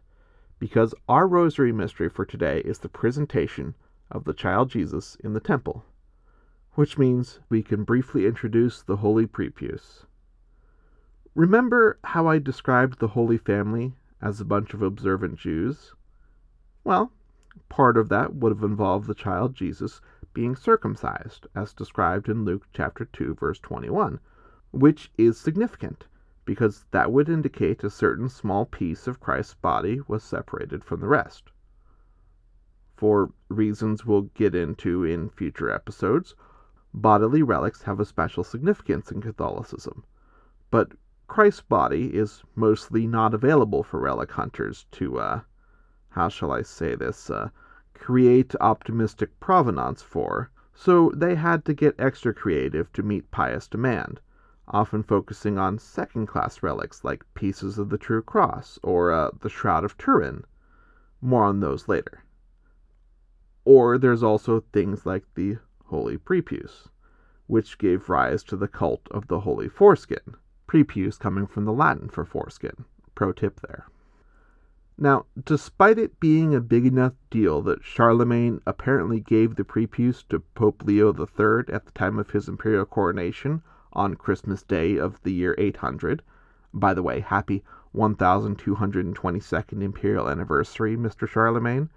[0.59, 3.75] because our rosary mystery for today is the presentation
[4.09, 5.83] of the child Jesus in the temple,
[6.75, 10.05] which means we can briefly introduce the Holy Prepuce.
[11.35, 15.93] Remember how I described the Holy Family as a bunch of observant Jews?
[16.83, 17.11] Well,
[17.69, 20.01] part of that would have involved the child Jesus
[20.33, 24.19] being circumcised, as described in Luke chapter 2 verse 21,
[24.71, 26.07] which is significant
[26.47, 31.07] because that would indicate a certain small piece of Christ's body was separated from the
[31.07, 31.51] rest.
[32.95, 36.35] For reasons we'll get into in future episodes,
[36.93, 40.05] bodily relics have a special significance in Catholicism,
[40.71, 40.93] but
[41.27, 45.41] Christ's body is mostly not available for relic hunters to, uh,
[46.17, 47.49] how shall I say this, uh,
[47.93, 54.19] create optimistic provenance for, so they had to get extra creative to meet pious demand,
[54.67, 59.49] often focusing on second class relics like pieces of the True Cross or uh, the
[59.49, 60.43] Shroud of Turin.
[61.21, 62.23] More on those later.
[63.63, 66.89] Or there's also things like the Holy Prepuce,
[67.45, 70.35] which gave rise to the cult of the Holy Foreskin.
[70.65, 72.85] Prepuce coming from the Latin for foreskin.
[73.13, 73.85] Pro tip there.
[74.99, 80.39] Now, despite it being a big enough deal that Charlemagne apparently gave the prepuce to
[80.39, 83.61] Pope Leo III at the time of his imperial coronation
[83.93, 86.23] on Christmas Day of the year 800,
[86.73, 91.27] by the way, happy 1222nd imperial anniversary, Mr.
[91.27, 91.91] Charlemagne.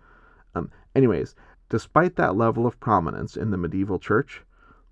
[0.55, 1.35] Um, anyways,
[1.71, 4.45] despite that level of prominence in the medieval church,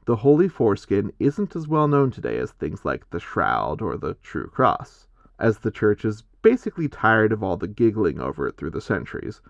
[0.06, 4.14] the Holy Foreskin isn't as well known today as things like the Shroud or the
[4.22, 5.07] True Cross,
[5.38, 9.40] as the church is basically tired of all the giggling over it through the centuries,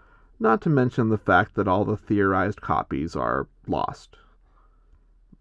[0.40, 4.16] not to mention the fact that all the theorized copies are lost.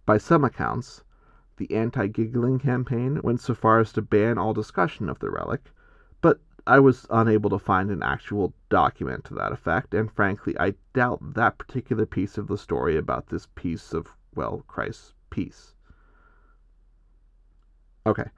[0.06, 1.04] By some accounts,
[1.58, 5.72] the anti giggling campaign went so far as to ban all discussion of the relic,
[6.22, 10.76] but I was unable to find an actual document to that effect, and frankly, I
[10.94, 15.74] doubt that particular piece of the story about this piece of, well, Christ's peace.
[18.06, 18.30] Okay,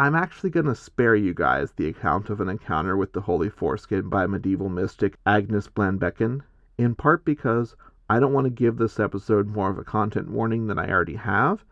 [0.00, 3.50] I'm actually going to spare you guys the account of an encounter with the holy
[3.50, 6.40] foreskin by medieval mystic Agnes Blannbekin,
[6.78, 7.76] in part because
[8.08, 11.16] I don't want to give this episode more of a content warning than I already
[11.16, 11.66] have,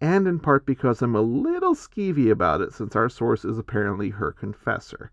[0.00, 4.10] and in part because I'm a little skeevy about it since our source is apparently
[4.10, 5.12] her confessor,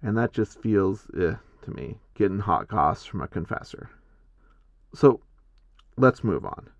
[0.00, 3.90] and that just feels eh, to me, getting hot goss from a confessor.
[4.94, 5.20] So
[5.98, 6.70] let's move on.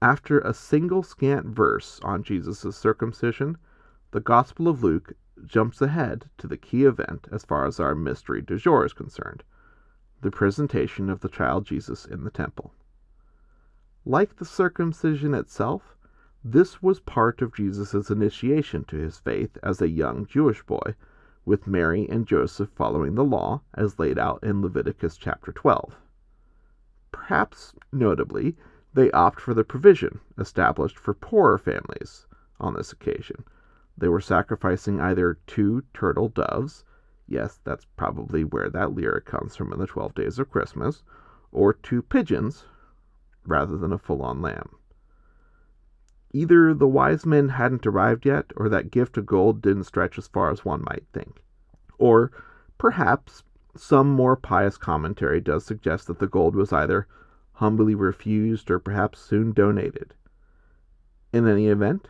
[0.00, 3.58] After a single scant verse on Jesus' circumcision,
[4.14, 8.40] the Gospel of Luke jumps ahead to the key event as far as our mystery
[8.40, 9.42] du jour is concerned
[10.20, 12.72] the presentation of the child Jesus in the temple.
[14.04, 15.96] Like the circumcision itself,
[16.44, 20.94] this was part of Jesus' initiation to his faith as a young Jewish boy,
[21.44, 25.96] with Mary and Joseph following the law as laid out in Leviticus chapter 12.
[27.10, 28.56] Perhaps notably,
[28.92, 32.28] they opt for the provision established for poorer families
[32.60, 33.42] on this occasion,
[33.96, 36.84] they were sacrificing either two turtle doves
[37.26, 41.02] yes, that's probably where that lyric comes from in the 12 Days of Christmas
[41.52, 42.66] or two pigeons
[43.46, 44.76] rather than a full on lamb.
[46.32, 50.26] Either the wise men hadn't arrived yet, or that gift of gold didn't stretch as
[50.26, 51.44] far as one might think.
[51.96, 52.32] Or
[52.76, 53.44] perhaps
[53.76, 57.06] some more pious commentary does suggest that the gold was either
[57.52, 60.12] humbly refused or perhaps soon donated.
[61.32, 62.08] In any event,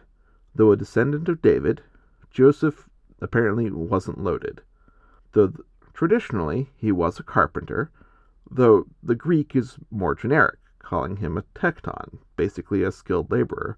[0.54, 1.82] Though a descendant of David,
[2.30, 2.88] Joseph
[3.20, 4.62] apparently wasn't loaded.
[5.32, 5.52] Though
[5.92, 7.90] traditionally he was a carpenter,
[8.50, 13.76] though the Greek is more generic, calling him a tekton, basically a skilled laborer,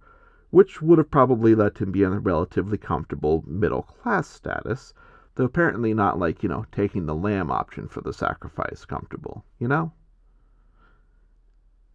[0.50, 4.92] which would have probably let him be in a relatively comfortable middle class status,
[5.34, 9.68] though apparently not like, you know, taking the lamb option for the sacrifice comfortable, you
[9.68, 9.92] know?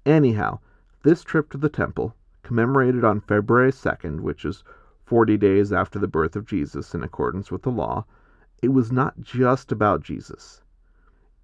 [0.06, 0.60] Anyhow,
[1.04, 2.16] this trip to the temple
[2.52, 4.62] commemorated on February 2nd, which is
[5.06, 8.04] 40 days after the birth of Jesus in accordance with the law,
[8.62, 10.62] it was not just about Jesus.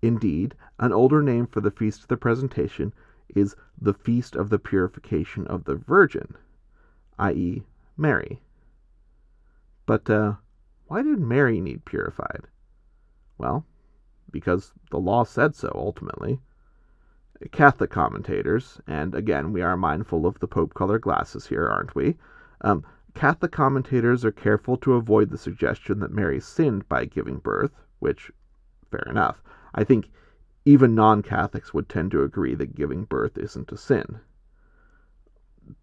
[0.01, 2.93] Indeed, an older name for the Feast of the Presentation
[3.29, 6.35] is the Feast of the Purification of the Virgin,
[7.17, 7.63] i.e.,
[7.95, 8.41] Mary.
[9.85, 10.33] But uh,
[10.87, 12.47] why did Mary need purified?
[13.37, 13.65] Well,
[14.29, 16.41] because the law said so ultimately.
[17.51, 22.17] Catholic commentators, and again, we are mindful of the Pope color glasses here, aren't we?
[22.61, 22.83] Um,
[23.13, 28.31] Catholic commentators are careful to avoid the suggestion that Mary sinned by giving birth, which,
[28.89, 29.41] fair enough.
[29.75, 30.09] I think
[30.65, 34.19] even non Catholics would tend to agree that giving birth isn't a sin.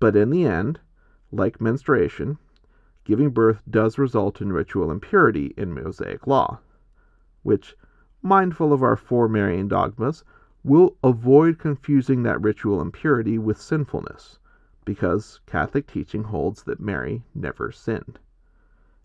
[0.00, 0.80] But in the end,
[1.30, 2.38] like menstruation,
[3.04, 6.58] giving birth does result in ritual impurity in Mosaic law,
[7.42, 7.76] which,
[8.22, 10.24] mindful of our four Marian dogmas,
[10.64, 14.38] will avoid confusing that ritual impurity with sinfulness,
[14.86, 18.18] because Catholic teaching holds that Mary never sinned.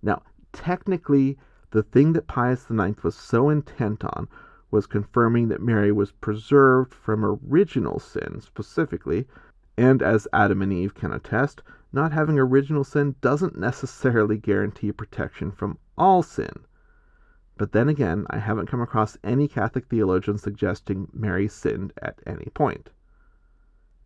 [0.01, 1.37] Now, technically,
[1.71, 4.29] the thing that Pius IX was so intent on
[4.71, 9.27] was confirming that Mary was preserved from original sin specifically,
[9.77, 15.51] and as Adam and Eve can attest, not having original sin doesn't necessarily guarantee protection
[15.51, 16.53] from all sin.
[17.59, 22.45] But then again, I haven't come across any Catholic theologian suggesting Mary sinned at any
[22.53, 22.89] point.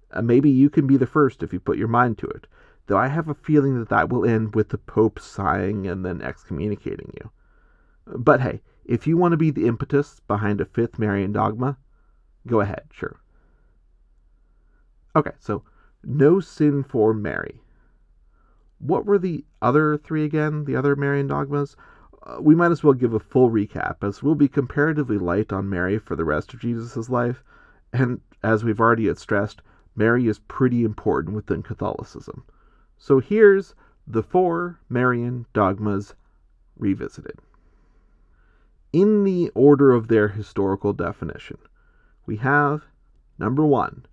[0.10, 2.48] Uh, maybe you can be the first if you put your mind to it,
[2.88, 6.20] though I have a feeling that that will end with the Pope sighing and then
[6.20, 7.30] excommunicating you.
[8.08, 11.78] But hey, if you want to be the impetus behind a fifth Marian dogma,
[12.48, 13.20] go ahead, sure.
[15.16, 15.64] Okay, so
[16.04, 17.62] no sin for Mary.
[18.80, 21.76] What were the other three again, the other Marian dogmas?
[22.26, 25.70] Uh, we might as well give a full recap, as we'll be comparatively light on
[25.70, 27.44] Mary for the rest of Jesus' life,
[27.92, 29.62] and as we've already stressed,
[29.96, 32.44] Mary is pretty important within Catholicism.
[32.98, 33.76] So here's
[34.08, 36.16] the four Marian dogmas
[36.78, 37.40] revisited.
[38.94, 41.58] In the order of their historical definition,
[42.26, 42.86] we have
[43.38, 44.06] number one,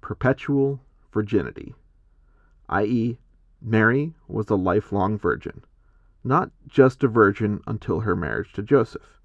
[0.00, 0.80] perpetual
[1.12, 1.74] virginity,
[2.68, 3.18] i.e.,
[3.62, 5.62] Mary was a lifelong virgin
[6.22, 9.20] not just a virgin until her marriage to Joseph.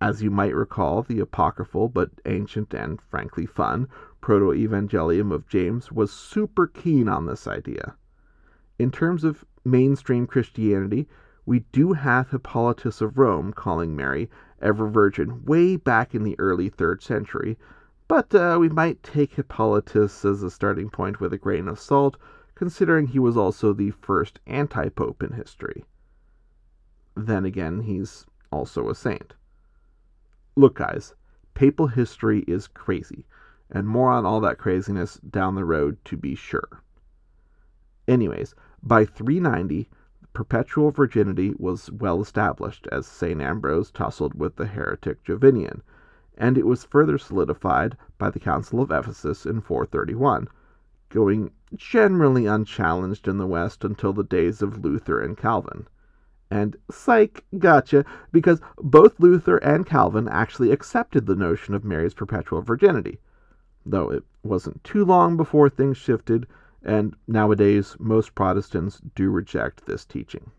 [0.00, 3.88] As you might recall, the apocryphal but ancient and frankly fun
[4.20, 7.96] Proto Evangelium of James was super keen on this idea.
[8.78, 11.08] In terms of mainstream Christianity,
[11.46, 14.30] we do have Hippolytus of Rome calling Mary
[14.60, 17.58] ever virgin way back in the early 3rd century,
[18.08, 22.16] but uh, we might take Hippolytus as a starting point with a grain of salt
[22.54, 25.84] considering he was also the first anti pope in history.
[27.16, 29.34] Then again, he's also a saint.
[30.54, 31.14] Look, guys,
[31.54, 33.26] papal history is crazy,
[33.70, 36.82] and more on all that craziness down the road to be sure.
[38.06, 39.88] Anyways, by 390,
[40.32, 43.40] perpetual virginity was well established as St.
[43.40, 45.82] Ambrose tussled with the heretic Jovinian,
[46.36, 50.48] and it was further solidified by the Council of Ephesus in 431
[51.12, 55.86] going generally unchallenged in the West until the days of Luther and Calvin.
[56.50, 62.62] And psych, gotcha, because both Luther and Calvin actually accepted the notion of Mary's perpetual
[62.62, 63.20] virginity,
[63.84, 66.46] though it wasn't too long before things shifted,
[66.82, 70.50] and nowadays most Protestants do reject this teaching.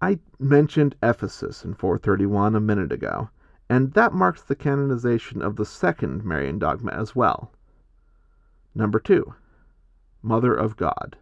[0.00, 3.28] I mentioned Ephesus in 431 a minute ago,
[3.68, 7.52] and that marks the canonization of the second Marian dogma as well.
[8.78, 9.32] Number two,
[10.20, 11.16] Mother of God.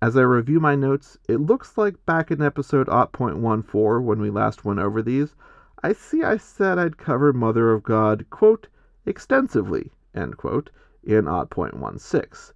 [0.00, 4.64] As I review my notes, it looks like back in episode 0.14 when we last
[4.64, 5.36] went over these,
[5.82, 8.66] I see I said I'd cover Mother of God, quote,
[9.04, 10.70] extensively, end quote,
[11.02, 12.52] in 0.16,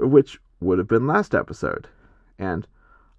[0.00, 1.88] which would have been last episode.
[2.38, 2.66] And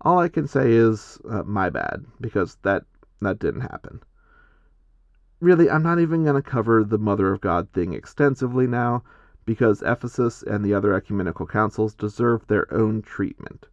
[0.02, 2.86] all I can say is, uh, my bad, because that,
[3.22, 4.04] that didn't happen.
[5.40, 9.04] Really, I'm not even going to cover the Mother of God thing extensively now
[9.46, 13.68] because Ephesus and the other ecumenical councils deserve their own treatment.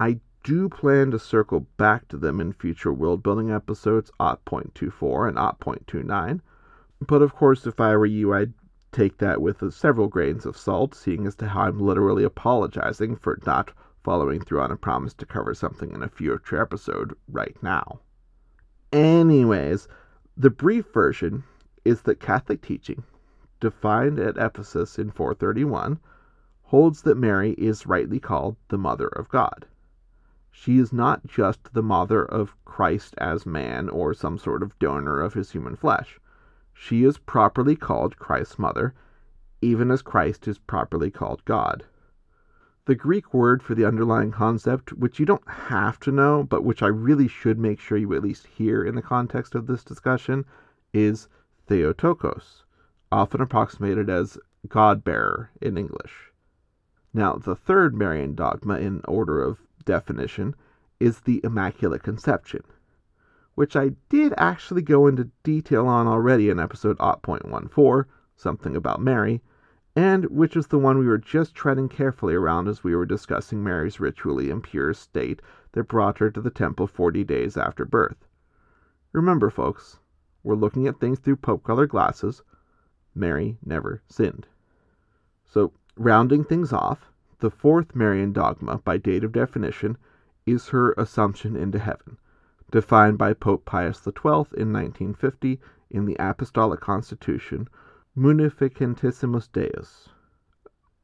[0.00, 5.36] I do plan to circle back to them in future world building episodes 0.24 and
[5.36, 6.40] 0.29,
[7.06, 8.54] but of course, if I were you, I'd
[8.90, 13.38] take that with several grains of salt, seeing as to how I'm literally apologizing for
[13.46, 13.72] not
[14.02, 18.00] following through on a promise to cover something in a future episode right now.
[18.92, 19.86] Anyways,
[20.36, 21.44] the brief version
[21.84, 23.02] is that Catholic teaching
[23.60, 25.98] defined at Ephesus in 431,
[26.62, 29.66] holds that Mary is rightly called the Mother of God.
[30.50, 35.20] She is not just the mother of Christ as man or some sort of donor
[35.20, 36.18] of his human flesh.
[36.72, 38.92] She is properly called Christ's mother,
[39.60, 41.84] even as Christ is properly called God.
[42.86, 46.82] The Greek word for the underlying concept, which you don't have to know, but which
[46.82, 50.44] I really should make sure you at least hear in the context of this discussion,
[50.92, 51.28] is
[51.66, 52.64] Theotokos,
[53.10, 54.38] often approximated as
[54.68, 56.32] God bearer in English.
[57.14, 60.54] Now, the third Marian dogma in order of definition
[61.00, 62.62] is the Immaculate Conception,
[63.54, 68.04] which I did actually go into detail on already in episode 0.14,
[68.36, 69.42] something about Mary,
[69.96, 73.64] and which is the one we were just treading carefully around as we were discussing
[73.64, 75.42] Mary's ritually impure state
[75.72, 78.28] that brought her to the temple 40 days after birth.
[79.12, 79.98] Remember, folks,
[80.42, 82.42] we're looking at things through Pope colored glasses.
[83.18, 84.46] Mary never sinned.
[85.44, 87.10] So, rounding things off,
[87.40, 89.98] the fourth Marian dogma by date of definition
[90.46, 92.18] is her assumption into heaven,
[92.70, 95.60] defined by Pope Pius XII in 1950
[95.90, 97.68] in the Apostolic Constitution
[98.16, 100.08] Munificentissimus Deus.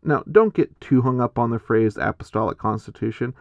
[0.03, 3.35] Now, don't get too hung up on the phrase Apostolic Constitution,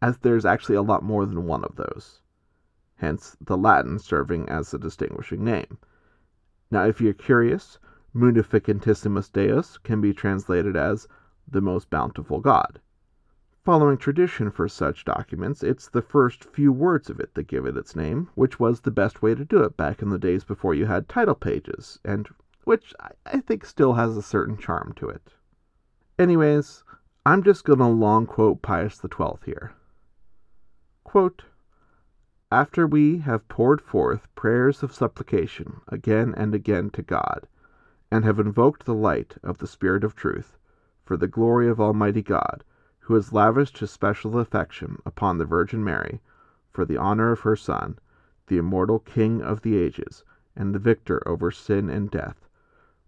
[0.00, 2.20] as there's actually a lot more than one of those.
[2.96, 5.78] Hence, the Latin serving as the distinguishing name.
[6.70, 7.78] Now, if you're curious,
[8.14, 11.06] Munificentissimus Deus can be translated as
[11.46, 12.80] the most bountiful God.
[13.64, 17.76] Following tradition for such documents, it's the first few words of it that give it
[17.76, 20.74] its name, which was the best way to do it back in the days before
[20.74, 22.28] you had title pages, and
[22.64, 22.94] which
[23.26, 25.34] I think still has a certain charm to it.
[26.18, 26.82] Anyways,
[27.26, 29.72] I'm just going to long quote Pius XII here.
[31.04, 31.44] Quote,
[32.50, 37.46] After we have poured forth prayers of supplication again and again to God,
[38.10, 40.56] and have invoked the light of the Spirit of truth,
[41.04, 42.64] for the glory of Almighty God,
[43.00, 46.20] who has lavished his special affection upon the Virgin Mary,
[46.70, 47.98] for the honor of her Son,
[48.46, 50.24] the immortal King of the ages,
[50.56, 52.48] and the victor over sin and death,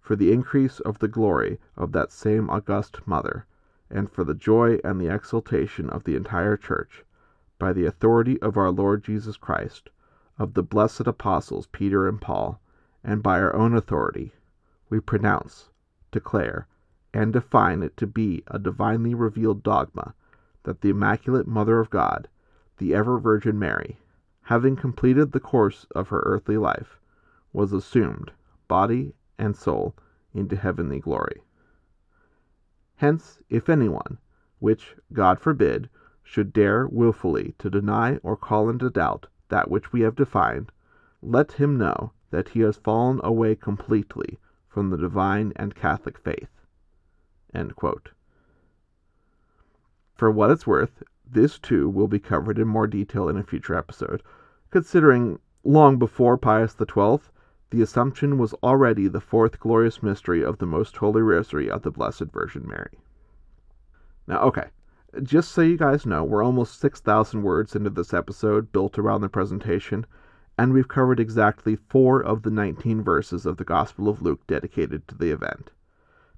[0.01, 3.46] for the increase of the glory of that same august Mother,
[3.88, 7.05] and for the joy and the exultation of the entire Church,
[7.59, 9.90] by the authority of our Lord Jesus Christ,
[10.38, 12.61] of the blessed apostles Peter and Paul,
[13.03, 14.32] and by our own authority,
[14.91, 15.70] we pronounce,
[16.11, 16.66] declare,
[17.14, 20.14] and define it to be a divinely revealed dogma
[20.64, 22.28] that the Immaculate Mother of God,
[22.78, 23.99] the ever Virgin Mary,
[24.43, 27.01] having completed the course of her earthly life,
[27.53, 28.32] was assumed,
[28.66, 29.95] body and soul
[30.34, 31.43] into heavenly glory.
[32.97, 34.18] Hence, if anyone,
[34.59, 35.88] which God forbid,
[36.22, 40.70] should dare wilfully to deny or call into doubt that which we have defined,
[41.22, 44.38] let him know that he has fallen away completely
[44.70, 46.48] from the divine and Catholic faith.
[50.14, 53.74] For what it's worth, this too will be covered in more detail in a future
[53.74, 54.22] episode,
[54.70, 57.18] considering long before Pius XII,
[57.70, 61.90] the Assumption was already the fourth glorious mystery of the Most Holy Rosary of the
[61.90, 62.98] Blessed Virgin Mary.
[64.26, 64.70] Now, okay,
[65.22, 69.28] just so you guys know, we're almost 6,000 words into this episode built around the
[69.28, 70.06] presentation,
[70.61, 75.08] and we've covered exactly four of the 19 verses of the Gospel of Luke dedicated
[75.08, 75.70] to the event.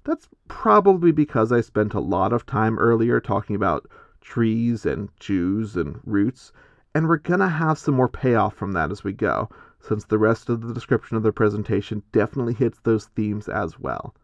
[0.05, 3.85] That's probably because I spent a lot of time earlier talking about
[4.21, 6.53] trees and Jews and roots,
[6.95, 9.49] and we're gonna have some more payoff from that as we go,
[9.81, 14.15] since the rest of the description of the presentation definitely hits those themes as well.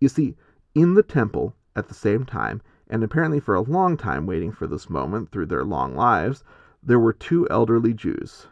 [0.00, 0.34] You see,
[0.74, 4.66] in the temple, at the same time, and apparently for a long time waiting for
[4.66, 6.42] this moment through their long lives,
[6.82, 8.46] there were two elderly Jews,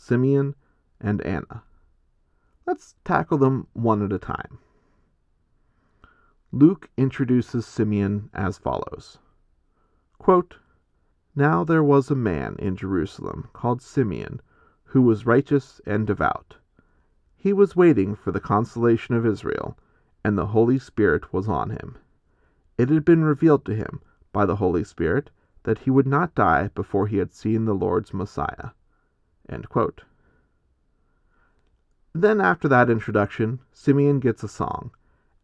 [0.00, 0.54] Simeon
[1.00, 1.64] and Anna.
[2.66, 4.58] Let's tackle them one at a time.
[6.52, 9.18] Luke introduces Simeon as follows
[10.16, 10.58] Quote,
[11.34, 14.40] Now there was a man in Jerusalem called Simeon
[14.84, 16.56] who was righteous and devout.
[17.36, 19.76] He was waiting for the consolation of Israel,
[20.24, 21.98] and the Holy Spirit was on him.
[22.78, 24.00] It had been revealed to him
[24.32, 25.30] by the Holy Spirit
[25.64, 28.70] that he would not die before he had seen the Lord's Messiah.
[32.14, 34.90] Then, after that introduction, Simeon gets a song.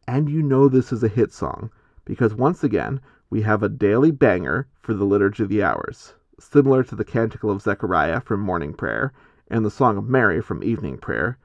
[0.06, 1.70] And you know this is a hit song,
[2.04, 3.00] because once again,
[3.30, 7.50] we have a daily banger for the Liturgy of the Hours, similar to the Canticle
[7.50, 9.12] of Zechariah from morning prayer
[9.48, 11.38] and the Song of Mary from evening prayer,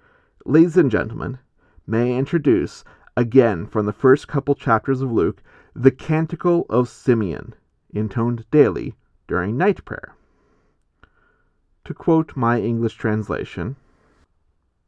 [0.45, 1.37] ladies and gentlemen,
[1.85, 2.83] may I introduce,
[3.15, 5.43] again from the first couple chapters of Luke,
[5.75, 7.55] the Canticle of Simeon,
[7.91, 8.95] intoned daily
[9.27, 10.15] during night prayer.
[11.89, 13.75] To quote my English translation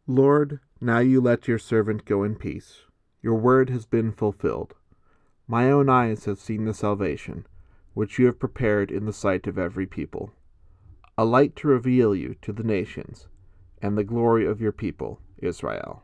[0.05, 2.83] Lord, now you let your servant go in peace.
[3.23, 4.75] Your word has been fulfilled.
[5.47, 7.47] My own eyes have seen the salvation,
[7.95, 10.33] which you have prepared in the sight of every people
[11.17, 13.27] a light to reveal you to the nations,
[13.81, 16.03] and the glory of your people, Israel.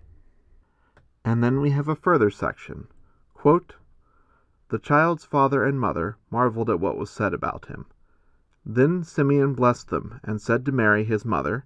[1.24, 2.88] And then we have a further section.
[3.36, 3.76] Quote,
[4.70, 7.86] the child's father and mother marveled at what was said about him.
[8.70, 11.63] Then Simeon blessed them, and said to Mary his mother,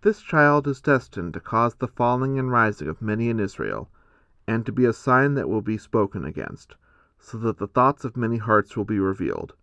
[0.00, 3.90] This child is destined to cause the falling and rising of many in Israel,
[4.46, 6.74] and to be a sign that will be spoken against,
[7.18, 9.54] so that the thoughts of many hearts will be revealed,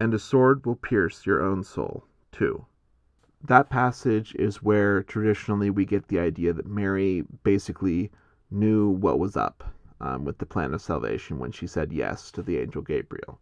[0.00, 2.66] and a sword will pierce your own soul, too.
[3.40, 8.10] That passage is where traditionally we get the idea that Mary basically
[8.50, 9.62] knew what was up
[10.00, 13.38] um, with the plan of salvation when she said yes to the angel Gabriel.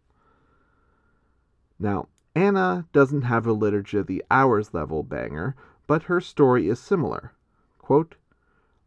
[1.79, 5.55] Now, Anna doesn't have a Liturgy of the Hours level banger,
[5.85, 7.33] but her story is similar.
[7.77, 8.15] Quote,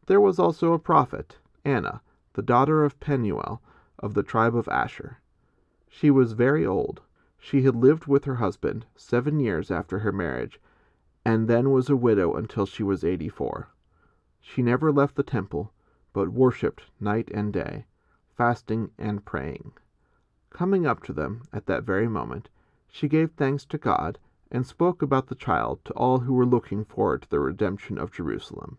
[0.07, 2.01] there was also a prophet, Anna,
[2.33, 3.63] the daughter of Penuel,
[4.01, 5.19] of the tribe of Asher.
[5.89, 7.03] She was very old.
[7.39, 10.61] She had lived with her husband seven years after her marriage,
[11.25, 13.69] and then was a widow until she was eighty four.
[14.41, 15.73] She never left the temple,
[16.13, 17.87] but worshipped night and day,
[18.35, 19.73] fasting and praying.
[20.51, 22.49] Coming up to them at that very moment,
[22.97, 24.19] she gave thanks to God
[24.51, 28.11] and spoke about the child to all who were looking forward to the redemption of
[28.11, 28.79] Jerusalem.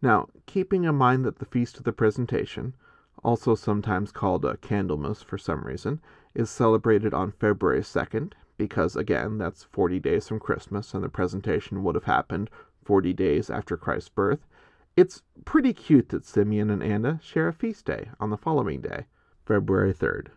[0.00, 2.76] Now, keeping in mind that the Feast of the Presentation,
[3.24, 6.00] also sometimes called a Candlemas for some reason,
[6.32, 11.82] is celebrated on February 2nd, because again, that's 40 days from Christmas, and the presentation
[11.82, 12.50] would have happened
[12.84, 14.46] 40 days after Christ's birth.
[14.96, 19.06] It's pretty cute that Simeon and Anna share a feast day on the following day,
[19.44, 20.28] February 3rd.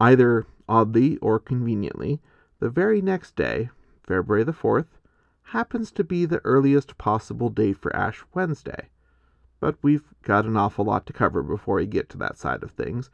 [0.00, 2.20] Either oddly or conveniently,
[2.60, 3.70] the very next day,
[4.02, 4.86] February the 4th,
[5.42, 8.88] happens to be the earliest possible date for Ash Wednesday.
[9.60, 12.70] But we've got an awful lot to cover before we get to that side of
[12.72, 13.10] things,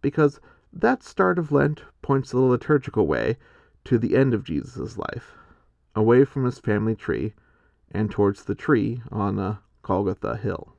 [0.00, 0.40] because
[0.72, 3.36] that start of Lent points the liturgical way
[3.84, 5.34] to the end of Jesus' life,
[5.94, 7.32] away from his family tree
[7.90, 10.74] and towards the tree on a Golgotha hill.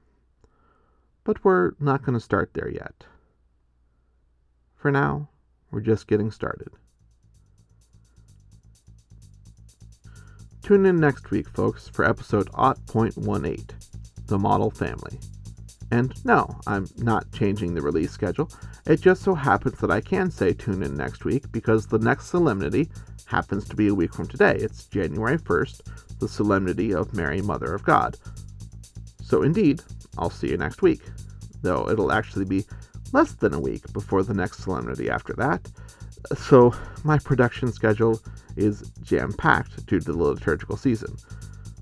[1.24, 3.06] But we're not going to start there yet.
[4.76, 5.29] For now,
[5.72, 6.70] we're just getting started.
[10.62, 13.72] Tune in next week, folks, for episode 0.18
[14.28, 15.20] The Model Family.
[15.92, 18.52] And no, I'm not changing the release schedule.
[18.86, 22.28] It just so happens that I can say tune in next week because the next
[22.28, 22.90] solemnity
[23.26, 24.56] happens to be a week from today.
[24.60, 28.18] It's January 1st, the Solemnity of Mary, Mother of God.
[29.24, 29.82] So, indeed,
[30.18, 31.02] I'll see you next week,
[31.62, 32.66] though it'll actually be
[33.14, 35.70] less than a week before the next solemnity after that.
[36.36, 38.22] So, my production schedule
[38.58, 41.16] is jam packed due to the liturgical season.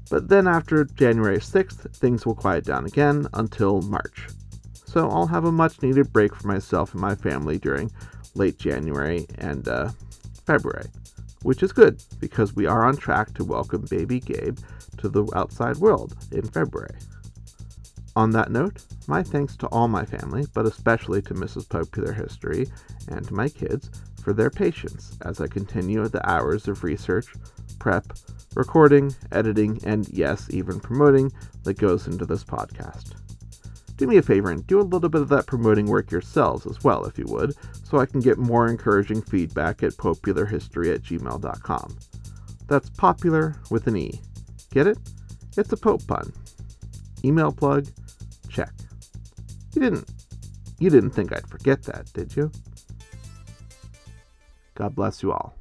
[0.10, 4.28] But then after January 6th, things will quiet down again until March.
[4.86, 7.92] So I'll have a much needed break for myself and my family during
[8.36, 9.90] late January and uh,
[10.46, 10.88] February,
[11.44, 14.58] which is good because we are on track to welcome baby Gabe
[14.98, 16.96] to the outside world in February.
[18.18, 21.70] On that note, my thanks to all my family, but especially to Mrs.
[21.70, 22.66] Popular History
[23.10, 23.92] and to my kids
[24.24, 27.28] for their patience as I continue the hours of research,
[27.78, 28.06] prep,
[28.56, 31.32] recording, editing, and yes, even promoting
[31.64, 33.12] that goes into this podcast.
[33.98, 36.84] Do me a favor and do a little bit of that promoting work yourselves as
[36.84, 37.54] well, if you would,
[37.84, 41.98] so I can get more encouraging feedback at popeularhistory at gmail.com.
[42.66, 44.22] That's popular with an E.
[44.72, 44.98] Get it?
[45.56, 46.34] It's a Pope pun.
[47.24, 47.86] Email plug?
[48.50, 48.72] Check.
[49.74, 50.10] You didn't
[50.80, 52.52] you didn't think I'd forget that, did you?
[54.76, 55.57] God bless you all.